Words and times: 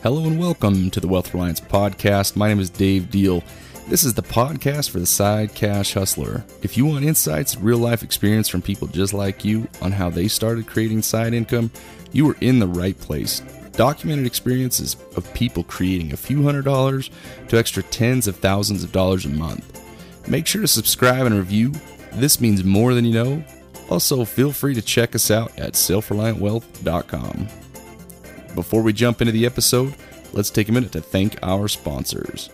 Hello 0.00 0.26
and 0.26 0.38
welcome 0.38 0.90
to 0.90 1.00
the 1.00 1.08
Wealth 1.08 1.34
Reliance 1.34 1.58
Podcast. 1.60 2.36
My 2.36 2.46
name 2.46 2.60
is 2.60 2.70
Dave 2.70 3.10
Deal. 3.10 3.42
This 3.88 4.04
is 4.04 4.14
the 4.14 4.22
podcast 4.22 4.90
for 4.90 5.00
the 5.00 5.06
side 5.06 5.56
cash 5.56 5.92
hustler. 5.92 6.44
If 6.62 6.76
you 6.76 6.86
want 6.86 7.04
insights 7.04 7.56
real 7.56 7.78
life 7.78 8.04
experience 8.04 8.48
from 8.48 8.62
people 8.62 8.86
just 8.86 9.12
like 9.12 9.44
you 9.44 9.66
on 9.82 9.90
how 9.90 10.08
they 10.08 10.28
started 10.28 10.68
creating 10.68 11.02
side 11.02 11.34
income, 11.34 11.72
you 12.12 12.30
are 12.30 12.36
in 12.40 12.60
the 12.60 12.68
right 12.68 12.96
place. 12.96 13.40
Documented 13.72 14.24
experiences 14.24 14.96
of 15.16 15.34
people 15.34 15.64
creating 15.64 16.12
a 16.12 16.16
few 16.16 16.44
hundred 16.44 16.64
dollars 16.64 17.10
to 17.48 17.58
extra 17.58 17.82
tens 17.82 18.28
of 18.28 18.36
thousands 18.36 18.84
of 18.84 18.92
dollars 18.92 19.24
a 19.24 19.30
month. 19.30 19.82
Make 20.28 20.46
sure 20.46 20.62
to 20.62 20.68
subscribe 20.68 21.26
and 21.26 21.34
review. 21.34 21.72
This 22.12 22.40
means 22.40 22.62
more 22.62 22.94
than 22.94 23.04
you 23.04 23.14
know. 23.14 23.44
Also, 23.90 24.24
feel 24.24 24.52
free 24.52 24.74
to 24.74 24.82
check 24.82 25.16
us 25.16 25.28
out 25.32 25.58
at 25.58 25.72
selfreliantwealth.com. 25.72 27.48
Before 28.54 28.82
we 28.82 28.92
jump 28.92 29.20
into 29.20 29.32
the 29.32 29.46
episode, 29.46 29.94
let's 30.32 30.50
take 30.50 30.68
a 30.68 30.72
minute 30.72 30.92
to 30.92 31.00
thank 31.00 31.38
our 31.42 31.68
sponsors. 31.68 32.50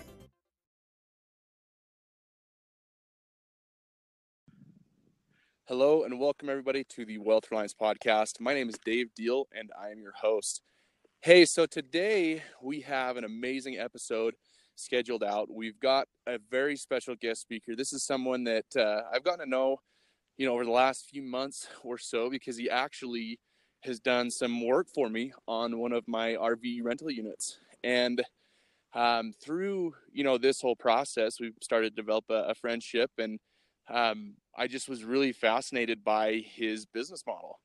Hello 5.67 6.05
and 6.05 6.21
welcome 6.21 6.51
everybody 6.51 6.85
to 6.91 7.07
the 7.07 7.19
Wealth 7.19 7.51
Reliance 7.51 7.75
podcast. 7.75 8.39
My 8.39 8.53
name 8.53 8.69
is 8.69 8.77
Dave 8.85 9.15
Deal 9.15 9.47
and 9.57 9.71
I 9.81 9.91
am 9.91 10.01
your 10.01 10.13
host. 10.21 10.61
Hey, 11.23 11.47
so 11.47 11.65
today 11.65 12.43
we 12.61 12.83
have 12.83 13.17
an 13.17 13.25
amazing 13.25 13.79
episode 13.79 14.35
scheduled 14.75 15.25
out. 15.25 15.49
We've 15.51 15.81
got 15.81 16.07
a 16.27 16.39
very 16.51 16.77
special 16.77 17.15
guest 17.15 17.41
speaker. 17.41 17.75
This 17.75 17.95
is 17.95 18.05
someone 18.05 18.45
that 18.45 18.67
uh, 18.77 19.03
I've 19.11 19.25
gotten 19.25 19.47
to 19.47 19.51
know, 19.51 19.79
you 20.37 20.47
know, 20.47 20.53
over 20.53 20.65
the 20.65 20.71
last 20.71 21.09
few 21.09 21.23
months 21.23 21.67
or 21.83 21.97
so 21.97 22.29
because 22.29 22.59
he 22.59 22.69
actually 22.69 23.39
has 23.85 24.01
done 24.01 24.31
some 24.31 24.65
work 24.65 24.89
for 24.95 25.09
me 25.09 25.33
on 25.47 25.79
one 25.79 25.93
of 25.93 26.07
my 26.09 26.35
RV 26.35 26.83
rental 26.83 27.11
units. 27.11 27.59
And 27.83 28.23
um, 28.95 29.33
through, 29.43 29.95
you 30.13 30.25
know, 30.25 30.39
this 30.39 30.61
whole 30.61 30.77
process, 30.77 31.41
we've 31.41 31.57
started 31.63 31.91
to 31.91 32.03
develop 32.03 32.25
a, 32.31 32.49
a 32.49 32.55
friendship 32.55 33.11
and 33.19 33.39
um, 33.89 34.35
I 34.57 34.67
just 34.67 34.89
was 34.89 35.05
really 35.05 35.33
fascinated 35.33 36.05
by 36.05 36.43
his 36.47 36.87
business 36.87 37.25
model. 37.27 37.61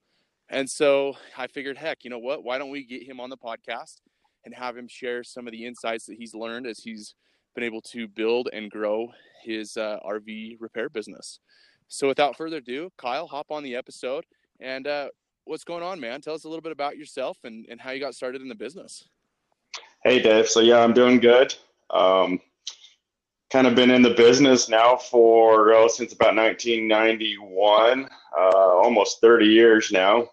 And 0.50 0.70
so 0.70 1.16
I 1.38 1.48
figured, 1.48 1.78
heck, 1.78 2.03
you 2.03 2.09
know 2.09 2.20
what? 2.20 2.44
Why 2.44 2.58
don't 2.58 2.72
we 2.72 2.83
get 2.83 3.04
him 3.04 3.20
on 3.20 3.30
the 3.30 3.38
podcast 3.38 4.02
and 4.44 4.54
have 4.56 4.76
him 4.76 4.88
share 4.88 5.23
some 5.23 5.48
of 5.48 5.52
the 5.52 5.66
insights 5.66 6.06
that 6.08 6.17
he's 6.17 6.33
learned 6.33 6.66
as 6.66 6.80
he's 6.80 7.14
been 7.56 7.64
able 7.64 7.81
to 7.81 8.08
build 8.08 8.50
and 8.52 8.72
grow 8.72 9.11
his 9.44 9.78
uh, 9.78 10.00
RV 10.06 10.58
repair 10.59 10.89
business. 10.89 11.39
So 11.88 12.08
without 12.08 12.36
further 12.36 12.58
ado, 12.58 12.92
Kyle, 12.98 13.28
hop 13.28 13.48
on 13.52 13.64
the 13.64 13.76
episode. 13.76 14.26
And 14.59 14.88
uh, 14.88 15.09
what's 15.50 15.64
going 15.64 15.81
on, 15.81 16.00
man? 16.00 16.22
Tell 16.22 16.36
us 16.36 16.44
a 16.44 16.47
little 16.47 16.61
bit 16.61 16.72
about 16.72 16.95
yourself 16.95 17.39
and, 17.44 17.66
and 17.69 17.81
how 17.81 17.89
you 17.89 18.00
got 18.00 18.14
started 18.14 18.42
in 18.44 18.47
the 18.47 18.55
business. 18.55 19.09
Hey, 20.03 20.22
Dave. 20.22 20.47
So, 20.47 20.59
yeah, 20.59 20.78
I'm 20.78 20.94
doing 20.94 21.19
good. 21.19 21.55
Um, 21.89 22.39
kind 23.52 23.66
of 23.66 23.73
been 23.73 23.89
in 23.89 24.03
the 24.03 24.11
business 24.11 24.70
now 24.70 24.95
for 24.95 25.73
oh, 25.73 25.88
since 25.88 26.14
about 26.14 26.36
1991, 26.36 28.08
uh, 28.38 28.42
almost 28.44 29.22
30 29.22 29.47
years 29.47 29.92
now. 29.92 30.30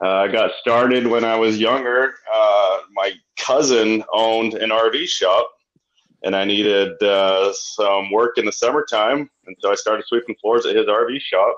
Uh, 0.00 0.14
I 0.14 0.28
got 0.28 0.52
started 0.60 1.06
when 1.06 1.24
I 1.24 1.36
was 1.36 1.58
younger. 1.58 2.14
Uh, 2.32 2.78
my 2.94 3.12
cousin 3.36 4.02
owned 4.14 4.54
an 4.54 4.70
RV 4.70 5.08
shop, 5.08 5.50
and 6.24 6.34
I 6.34 6.44
needed 6.44 7.02
uh, 7.02 7.52
some 7.52 8.10
work 8.10 8.38
in 8.38 8.46
the 8.46 8.52
summertime, 8.52 9.28
and 9.46 9.56
so 9.60 9.70
I 9.70 9.74
started 9.74 10.06
sweeping 10.06 10.36
floors 10.40 10.64
at 10.64 10.74
his 10.74 10.86
RV 10.86 11.20
shop. 11.20 11.56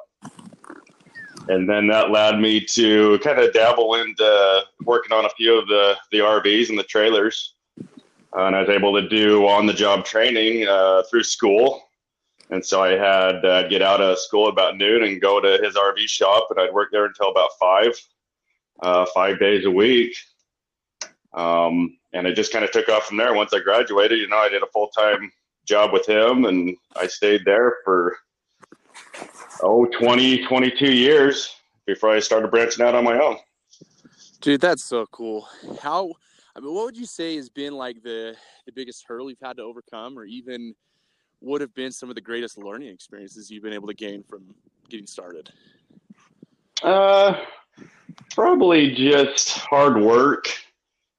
And 1.49 1.69
then 1.69 1.87
that 1.89 2.11
led 2.11 2.39
me 2.39 2.61
to 2.73 3.19
kind 3.21 3.39
of 3.39 3.53
dabble 3.53 3.95
into 3.95 4.63
working 4.85 5.17
on 5.17 5.25
a 5.25 5.31
few 5.31 5.59
of 5.59 5.67
the 5.69 5.97
the 6.13 6.19
RVs 6.19 6.69
and 6.69 6.79
the 6.79 6.85
trailers 6.85 7.55
uh, 8.37 8.45
and 8.45 8.57
I 8.57 8.61
was 8.61 8.69
able 8.69 9.01
to 9.01 9.09
do 9.09 9.47
on 9.47 9.67
the 9.67 9.73
job 9.73 10.05
training 10.05 10.67
uh, 10.69 11.03
through 11.11 11.25
school. 11.25 11.83
And 12.51 12.65
so 12.65 12.83
I 12.83 12.91
had 12.91 13.45
uh, 13.45 13.69
get 13.69 13.83
out 13.83 14.01
of 14.01 14.19
school 14.19 14.49
about 14.49 14.77
noon 14.77 15.05
and 15.05 15.21
go 15.21 15.41
to 15.41 15.63
his 15.63 15.77
RV 15.77 15.99
shop, 16.09 16.49
and 16.51 16.61
I'd 16.61 16.73
work 16.73 16.89
there 16.91 17.05
until 17.05 17.31
about 17.31 17.51
five, 17.61 17.93
uh, 18.81 19.07
five 19.15 19.39
days 19.39 19.65
a 19.67 19.71
week. 19.71 20.15
Um, 21.33 21.97
and 22.13 22.27
it 22.27 22.35
just 22.35 22.53
kind 22.53 22.65
of 22.65 22.73
took 22.73 22.89
off 22.89 23.07
from 23.07 23.19
there. 23.19 23.35
Once 23.35 23.53
I 23.53 23.61
graduated, 23.61 24.19
you 24.19 24.29
know, 24.29 24.39
I 24.39 24.49
did 24.49 24.65
a 24.65 24.71
full 24.73 24.89
time 24.89 25.31
job 25.65 25.93
with 25.93 26.09
him, 26.09 26.45
and 26.45 26.77
I 26.97 27.07
stayed 27.07 27.45
there 27.45 27.79
for 27.85 28.17
oh 29.63 29.87
20, 29.87 30.47
22 30.47 30.93
years 30.93 31.55
before 31.87 32.11
I 32.11 32.21
started 32.21 32.51
branching 32.51 32.85
out 32.85 32.95
on 32.95 33.05
my 33.05 33.19
own. 33.19 33.37
Dude, 34.41 34.61
that's 34.61 34.85
so 34.85 35.07
cool. 35.07 35.49
How 35.83 36.13
I 36.57 36.61
mean, 36.61 36.75
what 36.75 36.87
would 36.87 36.97
you 36.97 37.07
say 37.07 37.37
has 37.37 37.49
been 37.49 37.75
like 37.75 38.03
the 38.03 38.35
the 38.67 38.73
biggest 38.73 39.05
hurdle 39.07 39.31
you've 39.31 39.39
had 39.43 39.57
to 39.59 39.63
overcome, 39.63 40.19
or 40.19 40.25
even 40.25 40.75
would 41.41 41.61
have 41.61 41.75
been 41.75 41.93
some 41.93 42.09
of 42.09 42.15
the 42.15 42.21
greatest 42.21 42.59
learning 42.59 42.89
experiences 42.89 43.51
you've 43.51 43.63
been 43.63 43.73
able 43.73 43.89
to 43.89 43.95
gain 43.95 44.23
from 44.23 44.55
getting 44.89 45.07
started? 45.07 45.51
Uh, 46.83 47.45
probably 48.35 48.95
just 48.95 49.59
hard 49.59 50.01
work. 50.01 50.49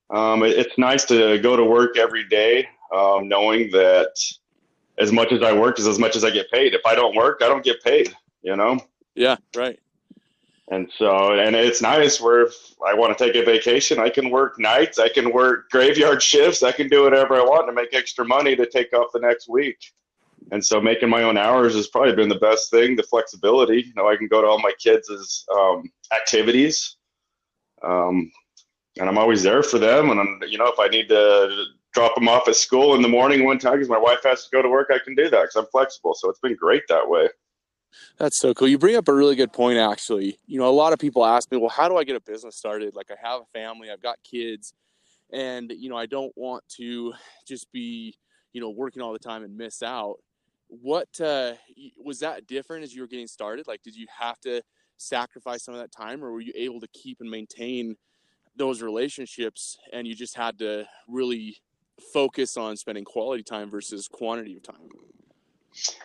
Um, 0.10 0.44
it, 0.44 0.58
it's 0.58 0.78
nice 0.78 1.06
to 1.06 1.40
go 1.40 1.56
to 1.56 1.64
work 1.64 1.98
every 1.98 2.28
day, 2.28 2.68
um, 2.94 3.28
knowing 3.28 3.72
that 3.72 4.14
as 4.98 5.12
much 5.12 5.32
as 5.32 5.42
I 5.42 5.54
work 5.54 5.80
is 5.80 5.88
as 5.88 5.98
much 5.98 6.16
as 6.16 6.24
I 6.24 6.30
get 6.30 6.52
paid. 6.52 6.74
If 6.74 6.86
I 6.86 6.96
don't 6.96 7.16
work, 7.16 7.42
I 7.44 7.48
don't 7.48 7.64
get 7.64 7.82
paid. 7.84 8.16
You 8.42 8.56
know. 8.56 8.80
Yeah. 9.16 9.38
Right. 9.56 9.80
And 10.72 10.90
so, 10.98 11.34
and 11.34 11.54
it's 11.54 11.82
nice 11.82 12.22
where 12.22 12.44
if 12.44 12.56
I 12.86 12.94
want 12.94 13.16
to 13.16 13.24
take 13.24 13.36
a 13.36 13.44
vacation, 13.44 14.00
I 14.00 14.10
can 14.10 14.30
work 14.30 14.58
nights, 14.58 15.00
I 15.00 15.10
can 15.10 15.34
work 15.34 15.70
graveyard 15.70 16.24
shifts, 16.32 16.64
I 16.64 16.72
can 16.72 16.88
do 16.88 17.04
whatever 17.04 17.36
I 17.36 17.44
want 17.44 17.68
to 17.68 17.74
make 17.74 17.94
extra 17.94 18.26
money 18.26 18.56
to 18.56 18.66
take 18.66 18.94
off 18.94 19.12
the 19.14 19.20
next 19.20 19.50
week. 19.50 19.78
And 20.52 20.66
so, 20.66 20.80
making 20.82 21.10
my 21.10 21.24
own 21.24 21.38
hours 21.38 21.76
has 21.76 21.88
probably 21.88 22.16
been 22.16 22.30
the 22.30 22.36
best 22.36 22.72
thing. 22.72 22.96
The 22.96 23.04
flexibility, 23.04 23.84
you 23.86 23.94
know, 23.96 24.08
I 24.08 24.16
can 24.16 24.28
go 24.28 24.42
to 24.42 24.48
all 24.48 24.60
my 24.60 24.72
kids' 24.80 25.46
um, 25.54 25.92
activities, 26.14 26.96
um, 27.84 28.32
and 28.98 29.08
I'm 29.08 29.18
always 29.18 29.44
there 29.44 29.64
for 29.64 29.78
them. 29.78 30.10
And 30.10 30.20
I'm, 30.20 30.40
you 30.48 30.58
know, 30.58 30.68
if 30.68 30.80
I 30.80 30.88
need 30.88 31.10
to 31.10 31.66
drop 31.94 32.16
them 32.16 32.30
off 32.30 32.48
at 32.48 32.56
school 32.56 32.96
in 32.96 33.02
the 33.02 33.08
morning 33.08 33.44
one 33.44 33.60
time 33.60 33.74
because 33.74 33.90
my 33.90 34.00
wife 34.00 34.24
has 34.24 34.46
to 34.46 34.50
go 34.52 34.62
to 34.62 34.70
work, 34.70 34.90
I 34.92 35.00
can 35.04 35.16
do 35.16 35.30
that 35.30 35.42
because 35.42 35.56
I'm 35.58 35.68
flexible. 35.72 36.16
So 36.16 36.30
it's 36.30 36.40
been 36.40 36.56
great 36.56 36.84
that 36.88 37.08
way. 37.08 37.28
That's 38.18 38.40
so 38.40 38.54
cool. 38.54 38.68
You 38.68 38.78
bring 38.78 38.96
up 38.96 39.08
a 39.08 39.14
really 39.14 39.36
good 39.36 39.54
point, 39.54 39.78
actually. 39.78 40.38
You 40.48 40.60
know, 40.60 40.68
a 40.68 40.72
lot 40.72 40.94
of 40.94 41.00
people 41.00 41.26
ask 41.26 41.52
me, 41.52 41.58
well, 41.58 41.70
how 41.70 41.90
do 41.90 41.98
I 41.98 42.04
get 42.04 42.16
a 42.16 42.22
business 42.22 42.56
started? 42.56 42.96
Like, 42.96 43.10
I 43.12 43.16
have 43.28 43.42
a 43.42 43.46
family, 43.46 43.90
I've 43.92 44.02
got 44.02 44.18
kids, 44.24 44.74
and, 45.32 45.72
you 45.76 45.90
know, 45.90 45.98
I 45.98 46.06
don't 46.06 46.32
want 46.36 46.64
to 46.78 47.14
just 47.48 47.72
be, 47.72 48.16
you 48.54 48.62
know, 48.62 48.70
working 48.70 49.02
all 49.02 49.14
the 49.14 49.20
time 49.20 49.44
and 49.44 49.58
miss 49.58 49.82
out. 49.82 50.18
What 50.68 51.10
uh, 51.20 51.54
was 52.02 52.20
that 52.20 52.48
different 52.48 52.84
as 52.84 52.94
you 52.94 53.02
were 53.02 53.08
getting 53.08 53.28
started? 53.28 53.68
Like, 53.68 53.82
did 53.82 53.96
you 53.96 54.08
have 54.20 54.40
to 54.42 54.62
sacrifice 54.98 55.64
some 55.64 55.74
of 55.74 55.82
that 55.82 55.92
time, 55.92 56.24
or 56.24 56.32
were 56.32 56.42
you 56.42 56.54
able 56.56 56.80
to 56.80 56.88
keep 56.94 57.20
and 57.22 57.30
maintain 57.30 57.96
those 58.56 58.82
relationships 58.82 59.78
and 59.94 60.06
you 60.06 60.14
just 60.14 60.36
had 60.36 60.60
to 60.60 60.86
really 61.08 61.58
focus 62.14 62.58
on 62.58 62.76
spending 62.78 63.04
quality 63.04 63.44
time 63.44 63.70
versus 63.70 64.08
quantity 64.08 64.58
of 64.58 64.64
time? 64.64 64.90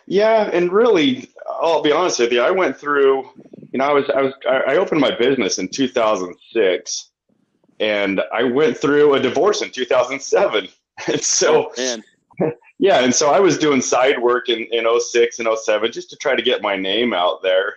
Yeah, 0.07 0.49
and 0.53 0.73
really, 0.73 1.29
I'll 1.61 1.83
be 1.83 1.93
honest 1.93 2.19
with 2.19 2.33
you. 2.33 2.41
I 2.41 2.51
went 2.51 2.77
through, 2.77 3.29
you 3.73 3.79
know, 3.79 3.85
I 3.85 3.93
was, 3.93 4.11
I 4.11 4.23
was, 4.23 4.33
I 4.47 4.77
opened 4.77 5.01
my 5.01 5.17
business 5.17 5.59
in 5.59 5.69
2006, 5.69 7.11
and 7.81 8.23
I 8.33 8.43
went 8.45 8.77
through 8.77 9.15
a 9.15 9.21
divorce 9.21 9.63
in 9.63 9.71
2007, 9.71 10.69
and 11.09 11.23
so, 11.23 11.73
oh, 11.79 12.53
yeah, 12.79 13.01
and 13.01 13.15
so 13.15 13.31
I 13.31 13.41
was 13.41 13.59
doing 13.59 13.81
side 13.81 14.21
work 14.21 14.49
in 14.49 14.67
in 14.71 14.87
06 15.01 15.39
and 15.39 15.49
07 15.57 15.93
just 15.93 16.11
to 16.11 16.17
try 16.17 16.35
to 16.35 16.43
get 16.43 16.63
my 16.63 16.77
name 16.77 17.13
out 17.13 17.43
there, 17.43 17.75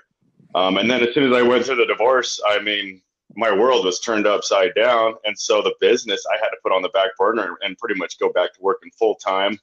um, 0.55 0.77
and 0.77 0.89
then 0.89 1.01
as 1.01 1.13
soon 1.13 1.31
as 1.31 1.37
I 1.37 1.41
went 1.41 1.65
through 1.65 1.77
the 1.77 1.85
divorce, 1.85 2.39
I 2.47 2.59
mean, 2.59 3.01
my 3.35 3.51
world 3.51 3.85
was 3.85 3.99
turned 3.99 4.27
upside 4.27 4.73
down, 4.75 5.15
and 5.25 5.37
so 5.37 5.61
the 5.61 5.75
business 5.79 6.25
I 6.31 6.37
had 6.37 6.49
to 6.49 6.57
put 6.63 6.71
on 6.71 6.81
the 6.81 6.89
back 6.89 7.09
burner 7.17 7.57
and 7.61 7.77
pretty 7.77 7.95
much 7.95 8.19
go 8.19 8.31
back 8.31 8.53
to 8.53 8.61
working 8.61 8.91
full 8.97 9.15
time. 9.15 9.57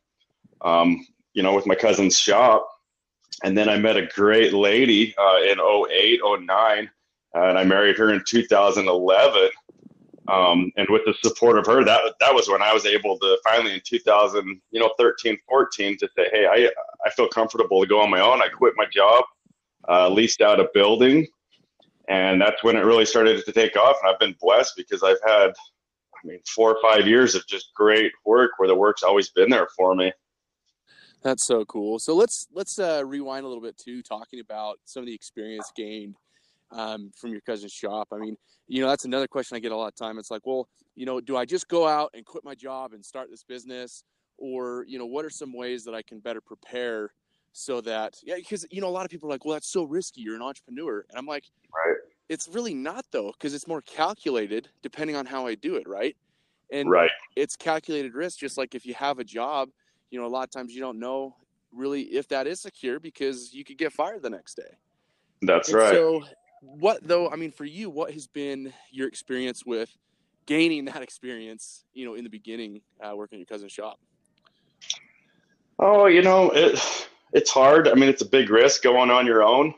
Um, 0.62 1.06
you 1.36 1.42
know, 1.42 1.54
with 1.54 1.66
my 1.66 1.74
cousin's 1.74 2.19
shop. 2.19 2.66
And 3.42 3.56
then 3.56 3.68
I 3.68 3.78
met 3.78 3.96
a 3.96 4.06
great 4.06 4.52
lady 4.52 5.14
uh, 5.18 5.38
in 5.42 5.60
08, 5.60 6.20
09, 6.22 6.48
uh, 6.48 7.40
and 7.40 7.58
I 7.58 7.64
married 7.64 7.98
her 7.98 8.12
in 8.12 8.22
2011. 8.26 9.50
Um, 10.28 10.72
and 10.76 10.88
with 10.90 11.02
the 11.04 11.14
support 11.22 11.58
of 11.58 11.66
her, 11.66 11.84
that 11.84 12.00
that 12.18 12.34
was 12.34 12.48
when 12.48 12.62
I 12.62 12.72
was 12.72 12.84
able 12.84 13.18
to 13.18 13.38
finally 13.44 13.74
in 13.74 13.80
2000, 13.84 14.60
you 14.70 14.80
know, 14.80 14.90
13, 14.98 15.38
14, 15.48 15.98
to 15.98 16.08
say, 16.16 16.28
hey, 16.32 16.46
I 16.46 16.70
I 17.06 17.10
feel 17.10 17.28
comfortable 17.28 17.80
to 17.80 17.86
go 17.86 18.00
on 18.00 18.10
my 18.10 18.20
own. 18.20 18.42
I 18.42 18.48
quit 18.48 18.74
my 18.76 18.86
job, 18.92 19.24
uh, 19.88 20.08
leased 20.08 20.40
out 20.40 20.58
a 20.58 20.68
building, 20.74 21.28
and 22.08 22.40
that's 22.40 22.64
when 22.64 22.76
it 22.76 22.80
really 22.80 23.06
started 23.06 23.44
to 23.44 23.52
take 23.52 23.76
off. 23.76 23.96
And 24.02 24.10
I've 24.10 24.18
been 24.18 24.34
blessed 24.40 24.74
because 24.76 25.04
I've 25.04 25.20
had, 25.24 25.50
I 25.50 26.26
mean, 26.26 26.40
four 26.46 26.74
or 26.74 26.78
five 26.82 27.06
years 27.06 27.36
of 27.36 27.46
just 27.46 27.72
great 27.74 28.10
work 28.24 28.52
where 28.56 28.68
the 28.68 28.74
work's 28.74 29.04
always 29.04 29.30
been 29.30 29.50
there 29.50 29.68
for 29.76 29.94
me. 29.94 30.12
That's 31.22 31.46
so 31.46 31.64
cool. 31.64 31.98
So 31.98 32.14
let's 32.14 32.46
let's 32.52 32.78
uh, 32.78 33.02
rewind 33.04 33.44
a 33.44 33.48
little 33.48 33.62
bit 33.62 33.76
too, 33.76 34.02
talking 34.02 34.40
about 34.40 34.78
some 34.84 35.02
of 35.02 35.06
the 35.06 35.14
experience 35.14 35.72
gained 35.74 36.16
um, 36.70 37.10
from 37.16 37.32
your 37.32 37.40
cousin's 37.40 37.72
shop. 37.72 38.08
I 38.12 38.18
mean, 38.18 38.36
you 38.68 38.80
know, 38.80 38.88
that's 38.88 39.04
another 39.04 39.26
question 39.26 39.56
I 39.56 39.60
get 39.60 39.72
a 39.72 39.76
lot 39.76 39.88
of 39.88 39.96
time. 39.96 40.18
It's 40.18 40.30
like, 40.30 40.46
well, 40.46 40.68
you 40.94 41.06
know, 41.06 41.20
do 41.20 41.36
I 41.36 41.44
just 41.44 41.68
go 41.68 41.86
out 41.86 42.10
and 42.14 42.24
quit 42.24 42.44
my 42.44 42.54
job 42.54 42.92
and 42.92 43.04
start 43.04 43.30
this 43.30 43.42
business? 43.42 44.04
Or, 44.38 44.84
you 44.86 44.98
know, 44.98 45.06
what 45.06 45.24
are 45.24 45.30
some 45.30 45.52
ways 45.54 45.84
that 45.84 45.94
I 45.94 46.02
can 46.02 46.20
better 46.20 46.42
prepare 46.42 47.12
so 47.52 47.80
that, 47.80 48.16
yeah, 48.22 48.34
because, 48.36 48.66
you 48.70 48.82
know, 48.82 48.88
a 48.88 48.90
lot 48.90 49.06
of 49.06 49.10
people 49.10 49.30
are 49.30 49.32
like, 49.32 49.46
well, 49.46 49.54
that's 49.54 49.72
so 49.72 49.84
risky. 49.84 50.20
You're 50.20 50.36
an 50.36 50.42
entrepreneur. 50.42 51.06
And 51.08 51.19
I'm 51.19 51.24
like, 51.24 51.44
right. 51.74 51.96
It's 52.28 52.46
really 52.48 52.74
not, 52.74 53.06
though, 53.12 53.32
because 53.32 53.54
it's 53.54 53.66
more 53.66 53.80
calculated 53.80 54.69
depending 54.82 55.16
on 55.16 55.24
how 55.24 55.46
I 55.46 55.54
do 55.54 55.76
it, 55.76 55.88
right? 55.88 56.14
And 56.70 56.90
right. 56.90 57.10
it's 57.34 57.56
calculated 57.56 58.14
risk, 58.14 58.38
just 58.38 58.58
like 58.58 58.74
if 58.74 58.84
you 58.84 58.92
have 58.94 59.19
a 59.20 59.24
job, 59.24 59.70
you 60.11 60.20
know, 60.20 60.26
a 60.26 60.29
lot 60.29 60.44
of 60.44 60.50
times 60.50 60.75
you 60.75 60.81
don't 60.81 60.99
know 60.99 61.37
really 61.73 62.03
if 62.03 62.29
that 62.29 62.47
is 62.47 62.61
secure 62.61 62.99
because 62.99 63.53
you 63.53 63.64
could 63.64 63.79
get 63.79 63.93
fired 63.93 64.23
the 64.23 64.31
next 64.31 64.55
day. 64.55 64.76
That's 65.43 65.69
and 65.69 65.79
right. 65.79 65.93
So 65.93 66.25
what 66.61 67.06
though 67.06 67.31
i 67.31 67.37
mean 67.37 67.50
for 67.50 67.64
you 67.64 67.91
what 67.91 68.12
has 68.12 68.26
been 68.26 68.73
your 68.91 69.08
experience 69.08 69.64
with 69.64 69.97
gaining 70.47 70.85
that 70.85 71.03
experience 71.03 71.85
you 71.93 72.05
know 72.05 72.14
in 72.14 72.25
the 72.25 72.31
beginning 72.31 72.81
uh, 73.03 73.14
working 73.14 73.37
in 73.37 73.41
your 73.41 73.47
cousin's 73.47 73.73
shop 73.73 73.99
oh 75.79 76.06
you 76.06 76.23
know 76.23 76.50
it 76.50 77.08
it's 77.32 77.50
hard 77.50 77.88
i 77.88 77.94
mean 77.94 78.08
it's 78.08 78.23
a 78.23 78.29
big 78.29 78.50
risk 78.50 78.82
going 78.82 79.11
on 79.11 79.26
your 79.26 79.43
own 79.43 79.75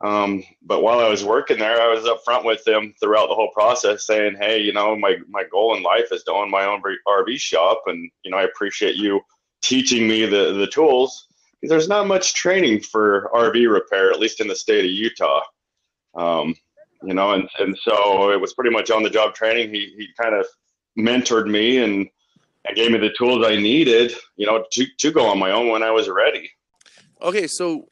um, 0.00 0.44
but 0.62 0.82
while 0.82 1.00
i 1.00 1.08
was 1.08 1.24
working 1.24 1.58
there 1.58 1.80
i 1.80 1.92
was 1.92 2.06
up 2.06 2.20
front 2.24 2.44
with 2.44 2.62
them 2.64 2.94
throughout 3.00 3.28
the 3.28 3.34
whole 3.34 3.50
process 3.50 4.06
saying 4.06 4.36
hey 4.40 4.58
you 4.58 4.72
know 4.72 4.96
my 4.96 5.16
my 5.28 5.44
goal 5.50 5.76
in 5.76 5.82
life 5.82 6.12
is 6.12 6.22
to 6.22 6.32
own 6.32 6.50
my 6.50 6.64
own 6.64 6.80
rv 7.06 7.38
shop 7.38 7.82
and 7.86 8.10
you 8.22 8.30
know 8.30 8.36
i 8.36 8.44
appreciate 8.44 8.94
you 8.94 9.20
teaching 9.62 10.06
me 10.06 10.26
the 10.26 10.52
the 10.54 10.66
tools 10.66 11.26
there's 11.62 11.88
not 11.88 12.06
much 12.06 12.34
training 12.34 12.80
for 12.80 13.30
rv 13.34 13.72
repair 13.72 14.10
at 14.10 14.20
least 14.20 14.40
in 14.40 14.48
the 14.48 14.54
state 14.54 14.84
of 14.84 14.90
utah 14.90 15.40
um, 16.14 16.54
you 17.02 17.14
know, 17.14 17.32
and, 17.32 17.48
and 17.58 17.76
so 17.78 18.30
it 18.30 18.40
was 18.40 18.54
pretty 18.54 18.70
much 18.70 18.90
on 18.90 19.02
the 19.02 19.10
job 19.10 19.34
training. 19.34 19.72
He, 19.72 19.94
he 19.96 20.08
kind 20.20 20.34
of 20.34 20.46
mentored 20.98 21.48
me 21.48 21.78
and, 21.78 22.08
and 22.64 22.76
gave 22.76 22.90
me 22.90 22.98
the 22.98 23.14
tools 23.16 23.46
I 23.46 23.56
needed, 23.56 24.14
you 24.36 24.46
know, 24.46 24.64
to, 24.72 24.86
to 24.98 25.12
go 25.12 25.26
on 25.26 25.38
my 25.38 25.52
own 25.52 25.68
when 25.68 25.82
I 25.82 25.90
was 25.90 26.08
ready. 26.08 26.50
Okay. 27.22 27.46
So, 27.46 27.86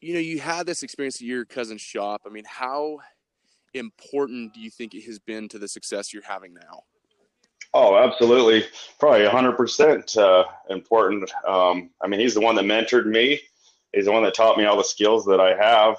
you 0.00 0.14
know, 0.14 0.20
you 0.20 0.40
had 0.40 0.66
this 0.66 0.82
experience 0.82 1.16
at 1.16 1.22
your 1.22 1.44
cousin's 1.44 1.80
shop. 1.80 2.22
I 2.26 2.30
mean, 2.30 2.44
how 2.46 2.98
important 3.74 4.54
do 4.54 4.60
you 4.60 4.70
think 4.70 4.94
it 4.94 5.04
has 5.04 5.18
been 5.18 5.48
to 5.48 5.58
the 5.58 5.68
success 5.68 6.12
you're 6.12 6.22
having 6.22 6.54
now? 6.54 6.82
Oh, 7.74 7.96
absolutely. 7.96 8.64
Probably 8.98 9.26
100% 9.26 10.16
uh, 10.16 10.44
important. 10.70 11.30
Um, 11.46 11.90
I 12.02 12.08
mean, 12.08 12.20
he's 12.20 12.34
the 12.34 12.40
one 12.40 12.54
that 12.56 12.64
mentored 12.64 13.06
me. 13.06 13.40
He's 13.92 14.06
the 14.06 14.12
one 14.12 14.22
that 14.24 14.34
taught 14.34 14.58
me 14.58 14.64
all 14.64 14.76
the 14.76 14.84
skills 14.84 15.24
that 15.26 15.40
I 15.40 15.54
have 15.56 15.98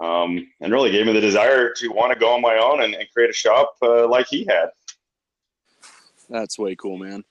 um, 0.00 0.48
and 0.60 0.72
really 0.72 0.90
gave 0.90 1.06
me 1.06 1.12
the 1.12 1.20
desire 1.20 1.72
to 1.74 1.88
want 1.88 2.12
to 2.12 2.18
go 2.18 2.34
on 2.34 2.40
my 2.40 2.56
own 2.56 2.82
and, 2.82 2.94
and 2.94 3.08
create 3.12 3.30
a 3.30 3.34
shop 3.34 3.74
uh, 3.82 4.08
like 4.08 4.26
he 4.28 4.44
had. 4.44 4.70
That's 6.28 6.58
way 6.58 6.74
cool, 6.74 6.98
man. 6.98 7.24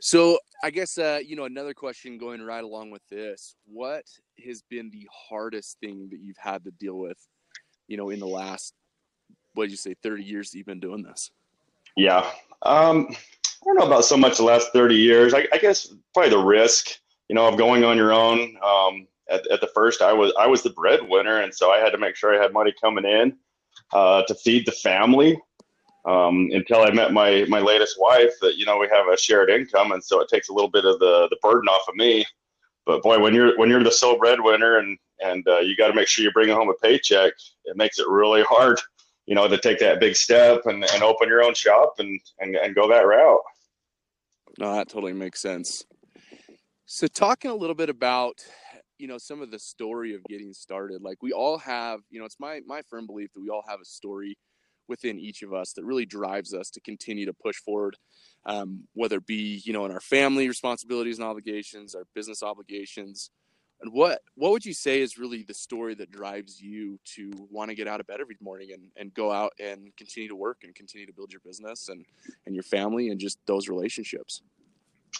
So 0.00 0.38
I 0.62 0.70
guess 0.70 0.98
uh, 0.98 1.20
you 1.24 1.36
know 1.36 1.44
another 1.44 1.74
question 1.74 2.18
going 2.18 2.42
right 2.42 2.62
along 2.62 2.90
with 2.90 3.06
this: 3.08 3.54
What 3.66 4.04
has 4.44 4.62
been 4.68 4.90
the 4.90 5.08
hardest 5.12 5.78
thing 5.80 6.08
that 6.10 6.20
you've 6.20 6.36
had 6.38 6.64
to 6.64 6.70
deal 6.72 6.98
with? 6.98 7.18
You 7.88 7.96
know, 7.96 8.10
in 8.10 8.18
the 8.18 8.26
last 8.26 8.74
what 9.54 9.64
did 9.64 9.70
you 9.70 9.76
say, 9.76 9.94
thirty 10.02 10.24
years 10.24 10.50
that 10.50 10.58
you've 10.58 10.66
been 10.66 10.80
doing 10.80 11.02
this? 11.02 11.30
Yeah, 11.96 12.28
um, 12.62 13.08
I 13.10 13.64
don't 13.64 13.78
know 13.78 13.86
about 13.86 14.04
so 14.04 14.16
much 14.16 14.38
the 14.38 14.44
last 14.44 14.72
thirty 14.72 14.96
years. 14.96 15.34
I, 15.34 15.46
I 15.52 15.58
guess 15.58 15.92
probably 16.14 16.30
the 16.30 16.38
risk, 16.38 16.90
you 17.28 17.34
know, 17.34 17.46
of 17.48 17.56
going 17.56 17.84
on 17.84 17.96
your 17.96 18.12
own. 18.12 18.56
Um, 18.64 19.06
at, 19.28 19.46
at 19.50 19.60
the 19.60 19.70
first 19.74 20.02
I 20.02 20.12
was 20.12 20.32
I 20.38 20.46
was 20.46 20.62
the 20.62 20.70
breadwinner, 20.70 21.40
and 21.40 21.54
so 21.54 21.70
I 21.70 21.78
had 21.78 21.90
to 21.90 21.98
make 21.98 22.16
sure 22.16 22.34
I 22.34 22.42
had 22.42 22.52
money 22.52 22.72
coming 22.80 23.04
in 23.04 23.36
uh, 23.92 24.22
to 24.22 24.34
feed 24.34 24.66
the 24.66 24.72
family. 24.72 25.40
Um, 26.04 26.50
until 26.52 26.82
I 26.82 26.90
met 26.92 27.12
my 27.12 27.44
my 27.48 27.58
latest 27.58 27.96
wife, 27.98 28.32
that 28.40 28.56
you 28.56 28.64
know 28.64 28.78
we 28.78 28.88
have 28.92 29.08
a 29.08 29.16
shared 29.16 29.50
income, 29.50 29.92
and 29.92 30.02
so 30.02 30.20
it 30.20 30.28
takes 30.28 30.48
a 30.48 30.52
little 30.52 30.70
bit 30.70 30.84
of 30.84 31.00
the 31.00 31.26
the 31.30 31.36
burden 31.42 31.68
off 31.68 31.88
of 31.88 31.96
me. 31.96 32.24
But 32.84 33.02
boy, 33.02 33.18
when 33.18 33.34
you're 33.34 33.58
when 33.58 33.68
you're 33.68 33.82
the 33.82 33.90
sole 33.90 34.16
breadwinner 34.16 34.78
and 34.78 34.96
and 35.20 35.46
uh, 35.48 35.58
you 35.58 35.76
got 35.76 35.88
to 35.88 35.94
make 35.94 36.06
sure 36.06 36.24
you 36.24 36.30
bring 36.30 36.48
home 36.50 36.68
a 36.68 36.74
paycheck, 36.74 37.32
it 37.64 37.76
makes 37.76 37.98
it 37.98 38.06
really 38.08 38.42
hard, 38.42 38.80
you 39.26 39.34
know, 39.34 39.48
to 39.48 39.58
take 39.58 39.78
that 39.80 40.00
big 40.00 40.16
step 40.16 40.62
and, 40.66 40.84
and 40.92 41.02
open 41.02 41.28
your 41.28 41.42
own 41.42 41.54
shop 41.54 41.94
and, 41.98 42.20
and 42.38 42.56
and 42.56 42.74
go 42.74 42.88
that 42.88 43.06
route. 43.06 43.40
No, 44.58 44.74
that 44.74 44.88
totally 44.88 45.12
makes 45.12 45.40
sense. 45.40 45.84
So, 46.86 47.06
talking 47.06 47.50
a 47.50 47.54
little 47.54 47.74
bit 47.74 47.90
about 47.90 48.40
you 48.98 49.08
know 49.08 49.18
some 49.18 49.42
of 49.42 49.50
the 49.50 49.58
story 49.58 50.14
of 50.14 50.24
getting 50.24 50.52
started 50.52 51.02
like 51.02 51.22
we 51.22 51.32
all 51.32 51.58
have 51.58 52.00
you 52.10 52.18
know 52.18 52.24
it's 52.24 52.40
my 52.40 52.60
my 52.66 52.80
firm 52.88 53.06
belief 53.06 53.30
that 53.34 53.40
we 53.40 53.50
all 53.50 53.64
have 53.68 53.80
a 53.80 53.84
story 53.84 54.38
within 54.88 55.18
each 55.18 55.42
of 55.42 55.52
us 55.52 55.72
that 55.72 55.84
really 55.84 56.06
drives 56.06 56.54
us 56.54 56.70
to 56.70 56.80
continue 56.80 57.26
to 57.26 57.34
push 57.34 57.56
forward 57.56 57.96
um, 58.46 58.84
whether 58.94 59.16
it 59.16 59.26
be 59.26 59.60
you 59.64 59.72
know 59.72 59.84
in 59.84 59.92
our 59.92 60.00
family 60.00 60.48
responsibilities 60.48 61.18
and 61.18 61.26
obligations 61.26 61.94
our 61.94 62.04
business 62.14 62.42
obligations 62.42 63.30
and 63.80 63.92
what 63.92 64.22
what 64.34 64.52
would 64.52 64.64
you 64.64 64.74
say 64.74 65.00
is 65.00 65.18
really 65.18 65.42
the 65.42 65.54
story 65.54 65.94
that 65.94 66.10
drives 66.10 66.60
you 66.60 66.98
to 67.04 67.30
want 67.50 67.68
to 67.68 67.74
get 67.74 67.86
out 67.86 68.00
of 68.00 68.06
bed 68.06 68.20
every 68.20 68.36
morning 68.40 68.70
and, 68.72 68.90
and 68.96 69.12
go 69.14 69.30
out 69.30 69.52
and 69.60 69.94
continue 69.96 70.28
to 70.28 70.36
work 70.36 70.58
and 70.64 70.74
continue 70.74 71.06
to 71.06 71.12
build 71.12 71.32
your 71.32 71.40
business 71.44 71.88
and 71.88 72.04
and 72.46 72.54
your 72.54 72.64
family 72.64 73.10
and 73.10 73.20
just 73.20 73.38
those 73.46 73.68
relationships 73.68 74.42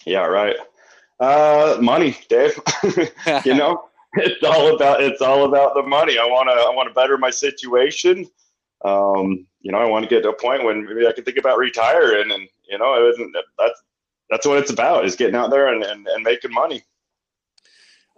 yeah 0.07 0.25
right 0.25 0.57
uh, 1.21 1.79
money, 1.81 2.17
Dave. 2.29 2.61
you 3.45 3.55
know, 3.55 3.85
it's 4.15 4.43
all 4.45 4.75
about 4.75 5.03
it's 5.03 5.23
all 5.23 5.45
about 5.45 5.75
the 5.75 5.83
money. 5.83 6.19
I 6.19 6.25
want 6.25 6.49
to 6.49 6.55
I 6.55 6.75
want 6.75 6.89
to 6.89 6.95
better 6.95 7.17
my 7.19 7.31
situation. 7.31 8.27
Um, 8.85 9.47
you 9.61 9.73
know, 9.73 9.79
I 9.79 9.87
want 9.87 10.05
to 10.05 10.09
get 10.09 10.23
to 10.23 10.31
a 10.31 10.37
point 10.37 10.65
when 10.65 10.85
maybe 10.85 11.07
I 11.07 11.13
can 11.13 11.25
think 11.25 11.39
about 11.39 11.59
retiring, 11.59 12.31
and 12.31 12.49
you 12.69 12.79
know, 12.79 12.95
it 12.95 13.09
isn't 13.11 13.35
that's 13.59 13.83
that's 14.31 14.47
what 14.47 14.59
it's 14.59 14.71
about 14.71 15.05
is 15.05 15.17
getting 15.17 15.37
out 15.37 15.51
there 15.51 15.73
and, 15.73 15.83
and, 15.85 16.07
and 16.07 16.25
making 16.25 16.53
money. 16.53 16.83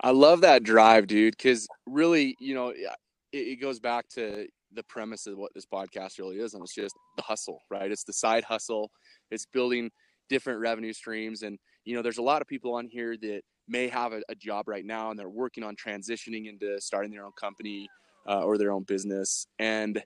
I 0.00 0.10
love 0.10 0.40
that 0.42 0.62
drive, 0.62 1.06
dude, 1.06 1.36
because 1.36 1.66
really, 1.86 2.36
you 2.38 2.54
know, 2.54 2.68
it, 2.68 2.88
it 3.32 3.60
goes 3.60 3.80
back 3.80 4.08
to 4.10 4.46
the 4.72 4.82
premise 4.84 5.26
of 5.26 5.38
what 5.38 5.52
this 5.54 5.66
podcast 5.66 6.18
really 6.18 6.36
is, 6.36 6.54
and 6.54 6.62
it's 6.62 6.74
just 6.74 6.94
the 7.16 7.22
hustle, 7.22 7.60
right? 7.70 7.90
It's 7.90 8.04
the 8.04 8.12
side 8.12 8.44
hustle. 8.44 8.90
It's 9.30 9.46
building 9.46 9.90
different 10.28 10.60
revenue 10.60 10.92
streams 10.92 11.42
and 11.42 11.58
you 11.84 11.94
know 11.94 12.02
there's 12.02 12.18
a 12.18 12.22
lot 12.22 12.42
of 12.42 12.48
people 12.48 12.74
on 12.74 12.86
here 12.86 13.16
that 13.16 13.40
may 13.66 13.88
have 13.88 14.12
a, 14.12 14.22
a 14.28 14.34
job 14.34 14.68
right 14.68 14.84
now 14.84 15.10
and 15.10 15.18
they're 15.18 15.28
working 15.28 15.64
on 15.64 15.74
transitioning 15.76 16.48
into 16.48 16.80
starting 16.80 17.10
their 17.10 17.24
own 17.24 17.32
company 17.38 17.88
uh, 18.28 18.42
or 18.42 18.58
their 18.58 18.72
own 18.72 18.82
business 18.84 19.46
and 19.58 20.02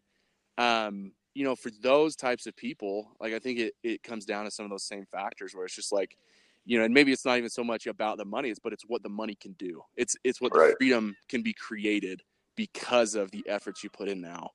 um, 0.59 1.13
you 1.35 1.45
know 1.45 1.57
for 1.57 1.71
those 1.83 2.15
types 2.15 2.47
of 2.47 2.55
people 2.57 3.09
like 3.21 3.33
i 3.33 3.39
think 3.39 3.59
it, 3.59 3.75
it 3.83 4.03
comes 4.03 4.25
down 4.25 4.45
to 4.45 4.51
some 4.51 4.65
of 4.65 4.71
those 4.71 4.85
same 4.85 5.05
factors 5.11 5.55
where 5.55 5.65
it's 5.65 5.75
just 5.75 5.93
like 5.93 6.17
you 6.65 6.79
know 6.79 6.85
and 6.85 6.95
maybe 6.95 7.13
it's 7.13 7.25
not 7.25 7.39
even 7.39 7.51
so 7.51 7.65
much 7.65 7.87
about 7.87 8.19
the 8.19 8.25
money 8.25 8.49
it's 8.51 8.61
but 8.61 8.73
it's 8.73 8.85
what 8.87 9.03
the 9.03 9.09
money 9.09 9.37
can 9.41 9.53
do. 9.53 9.83
It's 9.97 10.17
it's 10.25 10.41
what 10.41 10.55
right. 10.55 10.71
the 10.71 10.77
freedom 10.79 11.17
can 11.29 11.43
be 11.43 11.53
created 11.53 12.23
because 12.57 13.15
of 13.15 13.31
the 13.31 13.43
efforts 13.49 13.83
you 13.83 13.91
put 13.91 14.09
in 14.09 14.21
now. 14.21 14.51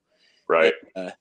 Right. 0.47 0.73
And, 0.95 1.07
uh, 1.07 1.11